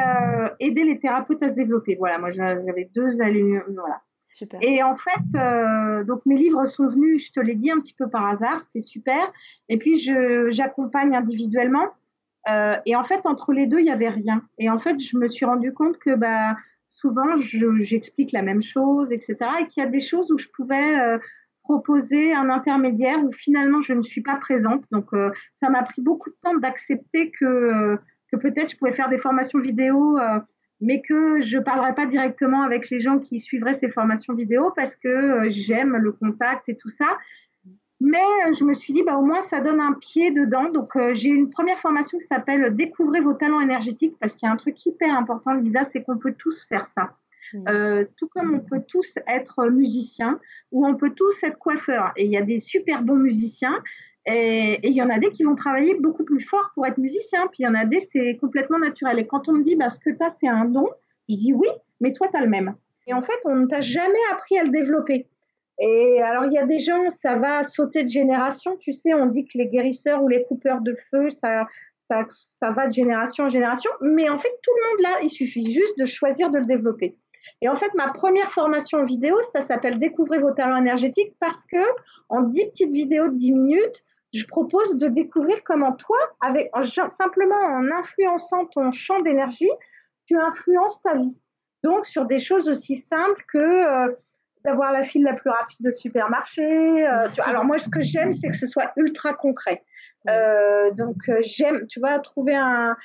[0.60, 1.96] aider les thérapeutes à se développer.
[1.96, 3.62] Voilà, moi, j'avais deux alignements.
[3.68, 4.02] Voilà.
[4.60, 7.94] Et en fait, euh, donc mes livres sont venus, je te l'ai dit un petit
[7.94, 9.32] peu par hasard, c'était super.
[9.68, 9.98] Et puis
[10.50, 11.88] j'accompagne individuellement.
[12.48, 14.42] Euh, et en fait, entre les deux, il y avait rien.
[14.58, 16.56] Et en fait, je me suis rendu compte que bah
[16.86, 19.36] souvent j'explique la même chose, etc.
[19.60, 21.18] Et qu'il y a des choses où je pouvais euh,
[21.62, 24.84] proposer un intermédiaire où finalement je ne suis pas présente.
[24.90, 27.98] Donc euh, ça m'a pris beaucoup de temps d'accepter que
[28.30, 30.18] que peut-être je pouvais faire des formations vidéo
[30.80, 34.94] mais que je parlerai pas directement avec les gens qui suivraient ces formations vidéo parce
[34.96, 37.18] que euh, j'aime le contact et tout ça.
[38.00, 40.70] Mais euh, je me suis dit, bah, au moins, ça donne un pied dedans.
[40.70, 44.48] Donc, euh, j'ai une première formation qui s'appelle Découvrez vos talents énergétiques parce qu'il y
[44.48, 47.10] a un truc hyper important, Lisa, c'est qu'on peut tous faire ça.
[48.18, 50.38] Tout comme on peut tous être musicien
[50.70, 52.12] ou on peut tous être coiffeur.
[52.16, 53.82] Et il y a des super bons musiciens
[54.30, 57.46] et il y en a des qui vont travailler beaucoup plus fort pour être musicien.
[57.46, 59.18] Puis il y en a des, c'est complètement naturel.
[59.18, 60.86] Et quand on me dit, bah, ce que tu as, c'est un don,
[61.28, 61.68] je dis oui,
[62.00, 62.74] mais toi, tu as le même.
[63.06, 65.28] Et en fait, on ne t'a jamais appris à le développer.
[65.80, 68.76] Et alors, il y a des gens, ça va sauter de génération.
[68.76, 71.66] Tu sais, on dit que les guérisseurs ou les coupeurs de feu, ça,
[71.98, 73.90] ça, ça va de génération en génération.
[74.02, 77.16] Mais en fait, tout le monde là, il suffit juste de choisir de le développer.
[77.62, 81.78] Et en fait, ma première formation vidéo, ça s'appelle Découvrez vos talents énergétiques parce que
[82.28, 86.70] en 10 petites vidéos de 10 minutes, je propose de découvrir comment toi, avec
[87.08, 89.70] simplement en influençant ton champ d'énergie,
[90.26, 91.40] tu influences ta vie.
[91.82, 94.12] Donc sur des choses aussi simples que euh,
[94.64, 97.06] d'avoir la file la plus rapide au supermarché.
[97.06, 99.84] Euh, alors moi, ce que j'aime, c'est que ce soit ultra concret.
[100.28, 102.96] Euh, donc j'aime, tu vois, trouver un,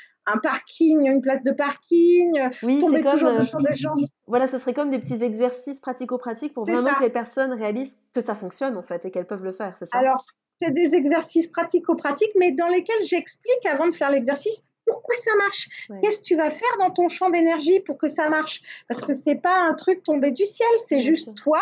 [0.42, 3.94] parking, une place de parking, oui, tomber toujours comme, des gens.
[4.26, 8.22] Voilà, ce serait comme des petits exercices pratico-pratiques pour vraiment que les personnes réalisent que
[8.22, 9.98] ça fonctionne en fait et qu'elles peuvent le faire, c'est ça?
[9.98, 10.18] Alors
[10.64, 15.70] c'est des exercices pratico-pratiques, mais dans lesquels j'explique avant de faire l'exercice pourquoi ça marche.
[16.02, 18.62] Qu'est-ce que tu vas faire dans ton champ d'énergie pour que ça marche?
[18.88, 21.62] Parce que c'est pas un truc tombé du ciel, c'est juste toi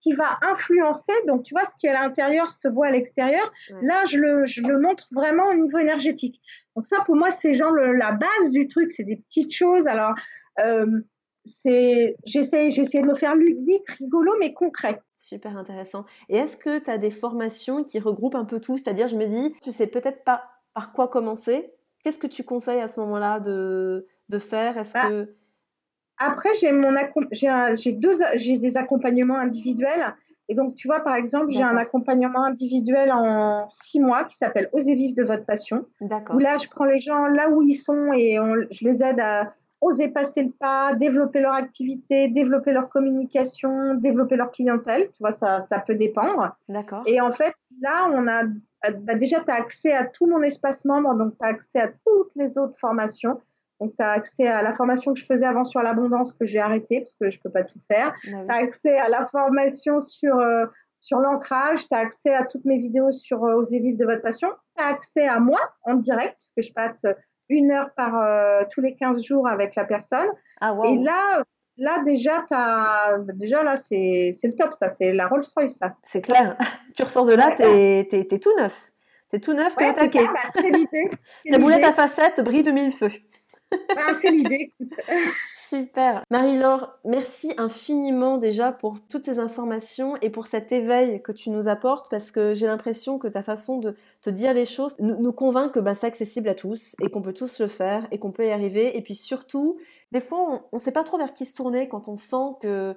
[0.00, 1.12] qui va influencer.
[1.26, 3.52] Donc, tu vois, ce qui est à l'intérieur se voit à l'extérieur.
[3.82, 6.40] Là, je le, je le montre vraiment au niveau énergétique.
[6.76, 8.92] Donc, ça, pour moi, c'est genre la base du truc.
[8.92, 9.86] C'est des petites choses.
[9.86, 10.14] Alors,
[10.60, 11.00] euh,
[11.48, 15.00] c'est, j'essaie, j'essaie de le faire ludique, rigolo, mais concret.
[15.16, 16.04] Super intéressant.
[16.28, 18.78] Et est-ce que tu as des formations qui regroupent un peu tout?
[18.78, 20.44] C'est-à-dire, je me dis, tu sais peut-être pas
[20.74, 21.72] par quoi commencer.
[22.04, 24.78] Qu'est-ce que tu conseilles à ce moment-là de, de faire?
[24.78, 25.34] Est-ce bah, que
[26.18, 26.94] après, j'ai mon
[27.32, 30.14] j'ai deux j'ai des accompagnements individuels
[30.48, 34.68] et donc tu vois par exemple j'ai un accompagnement individuel en six mois qui s'appelle
[34.72, 35.86] Osez vivre de votre passion.
[36.00, 39.20] Où là je prends les gens là où ils sont et on, je les aide
[39.20, 45.10] à oser passer le pas, développer leur activité, développer leur communication, développer leur clientèle.
[45.12, 46.56] Tu vois ça ça peut dépendre.
[46.68, 47.02] D'accord.
[47.06, 48.42] Et en fait là on a
[49.00, 51.88] bah, déjà tu as accès à tout mon espace membre donc tu as accès à
[51.88, 53.40] toutes les autres formations.
[53.80, 56.58] Donc, tu as accès à la formation que je faisais avant sur l'abondance que j'ai
[56.58, 58.12] arrêtée parce que je peux pas tout faire.
[58.24, 60.66] Bah tu as accès à la formation sur, euh,
[61.00, 61.86] sur l'ancrage.
[61.86, 64.48] Tu as accès à toutes mes vidéos sur euh, Oser vivre de votre passion.
[64.76, 67.06] Tu as accès à moi en direct puisque je passe
[67.48, 70.28] une heure par euh, tous les 15 jours avec la personne.
[70.60, 71.42] Ah, Et là,
[71.76, 75.94] là déjà, as, déjà là, c'est le top, ça, c'est la Rolls Royce là.
[76.02, 76.56] C'est clair.
[76.94, 78.92] tu ressors de là, tu es, es, tout neuf.
[79.30, 80.26] T'es tout neuf, t'es ouais, taquet.
[80.26, 80.62] Bah,
[81.50, 83.10] Ta boulette à facettes brille de mille feux.
[83.96, 84.72] Ah, c'est l'idée,
[85.68, 86.22] Super.
[86.30, 91.68] Marie-Laure, merci infiniment déjà pour toutes ces informations et pour cet éveil que tu nous
[91.68, 95.72] apportes parce que j'ai l'impression que ta façon de te dire les choses nous, convainc
[95.72, 98.46] que bah, c'est accessible à tous et qu'on peut tous le faire et qu'on peut
[98.46, 98.96] y arriver.
[98.96, 99.78] Et puis surtout,
[100.10, 102.96] des fois, on ne sait pas trop vers qui se tourner quand on sent que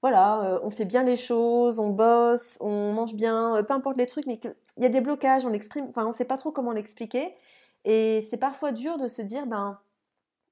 [0.00, 3.96] voilà, euh, on fait bien les choses, on bosse, on mange bien, euh, peu importe
[3.96, 6.70] les trucs, mais qu'il y a des blocages, on l'exprime, on sait pas trop comment
[6.70, 7.34] l'expliquer.
[7.84, 9.80] Et c'est parfois dur de se dire, ben,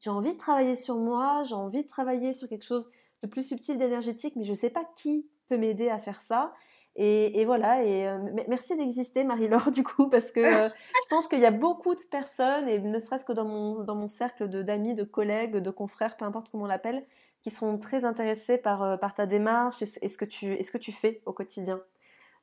[0.01, 2.90] j'ai envie de travailler sur moi, j'ai envie de travailler sur quelque chose
[3.22, 6.53] de plus subtil, d'énergétique, mais je ne sais pas qui peut m'aider à faire ça.
[6.96, 11.38] Et, voilà, et euh, merci d'exister, Marie-Laure, du coup, parce que euh, je pense qu'il
[11.38, 14.94] y a beaucoup de personnes, et ne serait-ce que dans mon, dans mon cercle d'amis,
[14.94, 17.07] de, collègues, de confrères, peu importe comment on l'appelle,
[17.42, 20.70] qui sont très intéressés par, euh, par ta démarche et, ce que tu, et ce
[20.70, 21.80] que tu fais au quotidien.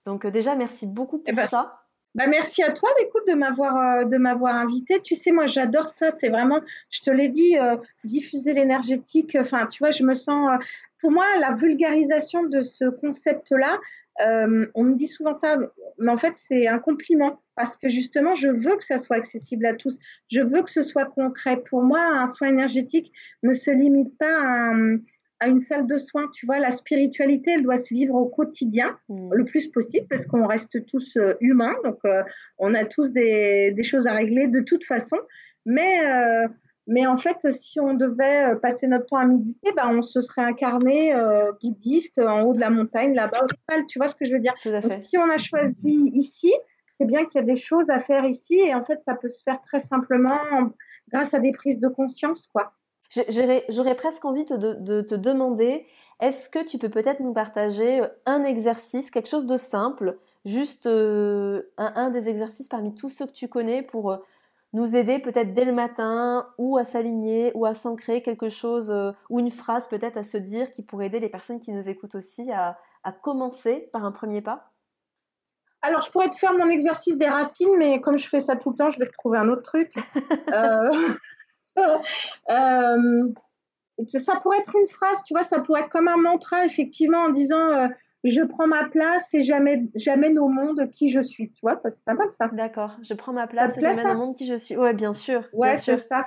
[0.05, 1.86] Donc déjà, merci beaucoup pour eh ben, ça.
[2.17, 4.99] Bah, merci à toi, écoute, de m'avoir euh, de m'avoir invité.
[5.03, 6.09] Tu sais, moi, j'adore ça.
[6.17, 9.37] C'est vraiment, je te l'ai dit, euh, diffuser l'énergétique.
[9.39, 10.49] Enfin, tu vois, je me sens.
[10.49, 10.65] Euh,
[10.99, 13.79] pour moi, la vulgarisation de ce concept-là,
[14.73, 15.57] on me dit souvent ça,
[15.99, 19.67] mais en fait, c'est un compliment parce que justement, je veux que ça soit accessible
[19.67, 19.99] à tous.
[20.31, 21.61] Je veux que ce soit concret.
[21.69, 23.13] Pour moi, un soin énergétique
[23.43, 24.97] ne se limite pas à un
[25.39, 26.29] à une salle de soins.
[26.33, 29.33] Tu vois, la spiritualité, elle doit se vivre au quotidien mm.
[29.33, 32.23] le plus possible parce qu'on reste tous euh, humains, donc euh,
[32.57, 35.17] on a tous des, des, choses à régler de toute façon.
[35.65, 36.47] Mais, euh,
[36.87, 40.43] mais en fait, si on devait passer notre temps à méditer, bah, on se serait
[40.43, 41.13] incarné
[41.61, 44.53] bouddhiste en haut de la montagne, là-bas au Tu vois ce que je veux dire?
[44.63, 46.53] Donc, Si on a choisi ici,
[46.97, 49.27] c'est bien qu'il y a des choses à faire ici et en fait, ça peut
[49.27, 50.39] se faire très simplement
[51.11, 52.73] grâce à des prises de conscience, quoi.
[53.09, 55.85] J'aurais presque envie de, te demander,
[56.19, 60.87] est-ce que tu peux peut-être nous partager euh, un exercice, quelque chose de simple, juste
[60.87, 64.17] euh, un, des exercices parmi tous ceux que tu connais pour euh,
[64.73, 68.93] nous aider peut-être dès le matin ou à s'aligner ou à s'ancrer quelque chose
[69.29, 72.15] ou une phrase peut-être à se dire qui pourrait aider les personnes qui nous écoutent
[72.15, 74.71] aussi à, à commencer par un premier pas?
[75.81, 78.71] Alors, je pourrais te faire mon exercice des racines, mais comme je fais ça tout
[78.71, 79.93] le temps, je vais te trouver un autre truc.
[80.51, 80.91] euh...
[82.49, 83.29] Euh,
[84.07, 87.29] ça pourrait être une phrase, tu vois, ça pourrait être comme un mantra, effectivement, en
[87.29, 87.87] disant euh,
[88.23, 91.51] je prends ma place et j'amène au monde qui je suis.
[91.51, 92.47] Tu vois, c'est pas mal ça.
[92.49, 94.77] D'accord, je prends ma place et j'amène au monde qui je suis.
[94.77, 95.43] Ouais, bien sûr.
[95.53, 96.25] Ouais, c'est ça.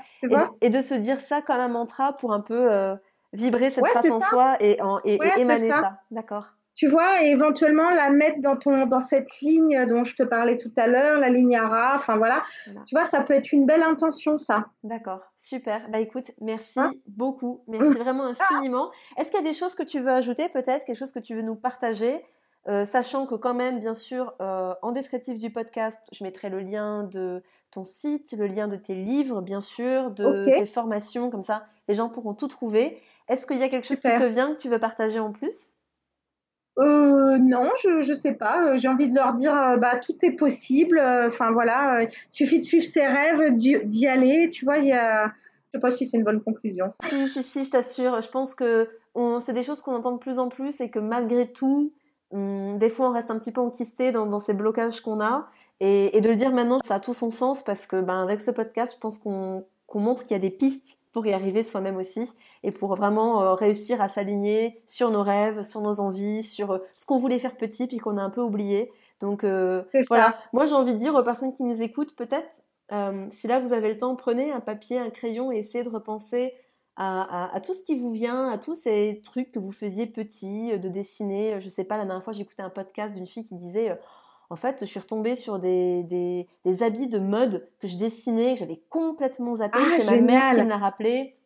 [0.60, 2.96] et, de se dire ça comme un mantra pour un peu euh,
[3.32, 6.00] vibrer cette phrase en soi et, en, et, émaner ça.
[6.10, 10.22] D'accord tu vois, et éventuellement la mettre dans ton dans cette ligne dont je te
[10.22, 12.42] parlais tout à l'heure, la ligne ARA, enfin voilà.
[12.64, 14.64] Tu vois, ça peut être une belle intention, ça.
[14.82, 15.86] D'accord, super.
[15.90, 18.90] Bah écoute, merci hein beaucoup, merci vraiment infiniment.
[19.18, 21.34] Est-ce qu'il y a des choses que tu veux ajouter, peut-être, quelque chose que tu
[21.34, 22.24] veux nous partager?
[22.66, 26.60] Euh, sachant que quand même, bien sûr, euh, en descriptif du podcast, je mettrai le
[26.60, 31.42] lien de ton site, le lien de tes livres, bien sûr, de tes formations, comme
[31.42, 33.02] ça, les gens pourront tout trouver.
[33.28, 35.74] Est-ce qu'il y a quelque chose qui te vient que tu veux partager en plus?
[36.78, 38.64] Euh, non, je je sais pas.
[38.64, 41.00] Euh, j'ai envie de leur dire, euh, bah tout est possible.
[41.26, 44.50] Enfin voilà, il suffit de suivre ses rêves, d'y aller.
[44.50, 44.78] Tu vois.
[44.78, 46.88] Je sais pas si c'est une bonne conclusion.
[47.04, 48.20] Si si si, je t'assure.
[48.20, 48.88] Je pense que
[49.40, 51.92] c'est des choses qu'on entend de plus en plus et que malgré tout,
[52.32, 55.48] des fois on reste un petit peu enquisté dans, ces blocages qu'on a.
[55.80, 58.50] Et, de le dire maintenant, ça a tout son sens parce que ben avec ce
[58.50, 59.64] podcast, je pense qu'on
[59.94, 62.30] montre qu'il y a des pistes pour y arriver soi-même aussi
[62.62, 66.78] et pour vraiment euh, réussir à s'aligner sur nos rêves, sur nos envies, sur euh,
[66.96, 68.92] ce qu'on voulait faire petit puis qu'on a un peu oublié.
[69.20, 72.62] Donc euh, voilà, moi j'ai envie de dire aux personnes qui nous écoutent, peut-être,
[73.30, 76.54] si là vous avez le temps, prenez un papier, un crayon et essayez de repenser
[76.96, 80.88] à, tout ce qui vous vient, à tous ces trucs que vous faisiez petits, de
[80.88, 81.60] dessiner.
[81.60, 83.96] Je sais pas, la dernière fois, j'écoutais un podcast d'une fille qui disait
[84.50, 86.02] en fait, je suis retombée sur des,
[86.64, 89.78] des, habits de mode que je dessinais, que j'avais complètement zappé.
[89.80, 91.36] Ah, c'est ma mère qui me l'a rappelé.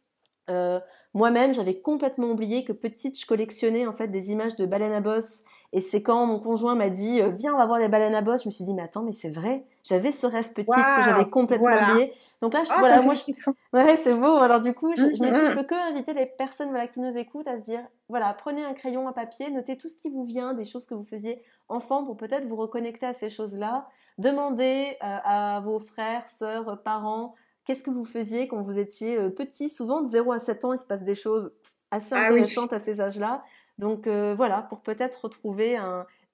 [0.48, 0.80] Euh,
[1.12, 5.00] moi-même, j'avais complètement oublié que petite, je collectionnais en fait des images de baleines à
[5.00, 5.42] bosse.
[5.74, 8.22] Et c'est quand mon conjoint m'a dit euh, viens, on va voir des baleines à
[8.22, 8.44] bosse.
[8.44, 9.64] Je me suis dit mais attends, mais c'est vrai.
[9.82, 12.12] J'avais ce rêve petite que j'avais complètement oublié.
[12.40, 13.22] Donc là, je, ah, voilà, moi, je...
[13.72, 14.36] ouais, c'est beau.
[14.36, 17.16] Alors du coup, je, me dis, je peux que inviter les personnes voilà qui nous
[17.16, 20.24] écoutent à se dire voilà, prenez un crayon, un papier, notez tout ce qui vous
[20.24, 23.88] vient, des choses que vous faisiez enfant pour peut-être vous reconnecter à ces choses-là.
[24.18, 29.30] Demandez euh, à vos frères, sœurs, parents qu'est-ce que vous faisiez quand vous étiez euh,
[29.30, 29.68] petit.
[29.68, 31.52] Souvent, de 0 à 7 ans, il se passe des choses
[31.90, 33.42] assez ah intéressantes à ces âges-là.
[33.78, 35.78] Donc euh, voilà, pour peut-être retrouver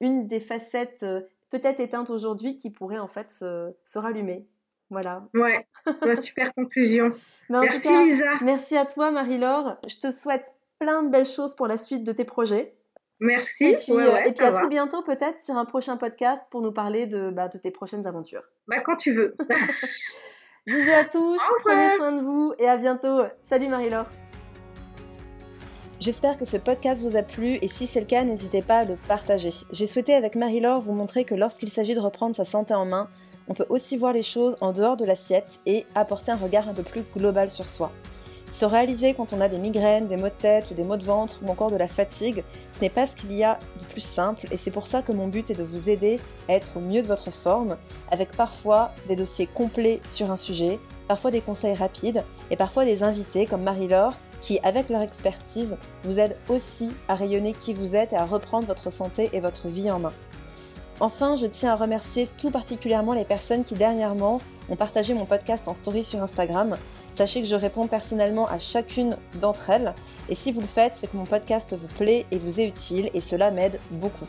[0.01, 4.47] une des facettes euh, peut-être éteintes aujourd'hui qui pourrait en fait se, rallumer.
[4.91, 5.28] Voilà.
[5.34, 5.66] Ouais,
[6.20, 7.12] super conclusion.
[7.49, 8.32] merci Lisa.
[8.43, 9.76] Merci à toi Marie-Laure.
[9.86, 12.74] Je te souhaite plein de belles choses pour la suite de tes projets.
[13.20, 13.66] Merci.
[13.66, 17.07] Et puis, et puis à tout bientôt peut-être sur un prochain podcast pour nous parler
[17.07, 18.49] de, bah, de tes prochaines aventures.
[18.66, 19.36] Bah, quand tu veux.
[20.66, 23.22] Bisous à tous, prenez soin de vous et à bientôt.
[23.43, 24.07] Salut Marie-Laure.
[26.01, 28.84] J'espère que ce podcast vous a plu et si c'est le cas, n'hésitez pas à
[28.84, 29.53] le partager.
[29.70, 33.11] J'ai souhaité avec Marie-Laure vous montrer que lorsqu'il s'agit de reprendre sa santé en main,
[33.48, 36.72] on peut aussi voir les choses en dehors de l'assiette et apporter un regard un
[36.72, 37.90] peu plus global sur soi.
[38.51, 41.05] Se réaliser quand on a des migraines, des maux de tête ou des maux de
[41.05, 44.01] ventre ou encore de la fatigue, ce n'est pas ce qu'il y a de plus
[44.01, 46.80] simple et c'est pour ça que mon but est de vous aider à être au
[46.80, 47.76] mieux de votre forme,
[48.11, 50.78] avec parfois des dossiers complets sur un sujet,
[51.09, 56.18] parfois des conseils rapides et parfois des invités comme Marie-Laure qui, avec leur expertise, vous
[56.18, 59.91] aident aussi à rayonner qui vous êtes et à reprendre votre santé et votre vie
[59.91, 60.12] en main.
[61.01, 65.66] Enfin, je tiens à remercier tout particulièrement les personnes qui dernièrement ont partagé mon podcast
[65.66, 66.76] en story sur Instagram.
[67.14, 69.95] Sachez que je réponds personnellement à chacune d'entre elles
[70.28, 73.11] et si vous le faites, c'est que mon podcast vous plaît et vous est utile
[73.14, 74.28] et cela m'aide beaucoup.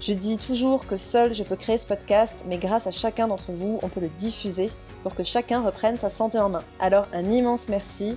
[0.00, 3.50] Je dis toujours que seul je peux créer ce podcast, mais grâce à chacun d'entre
[3.50, 4.70] vous, on peut le diffuser
[5.02, 6.62] pour que chacun reprenne sa santé en main.
[6.78, 8.16] Alors un immense merci,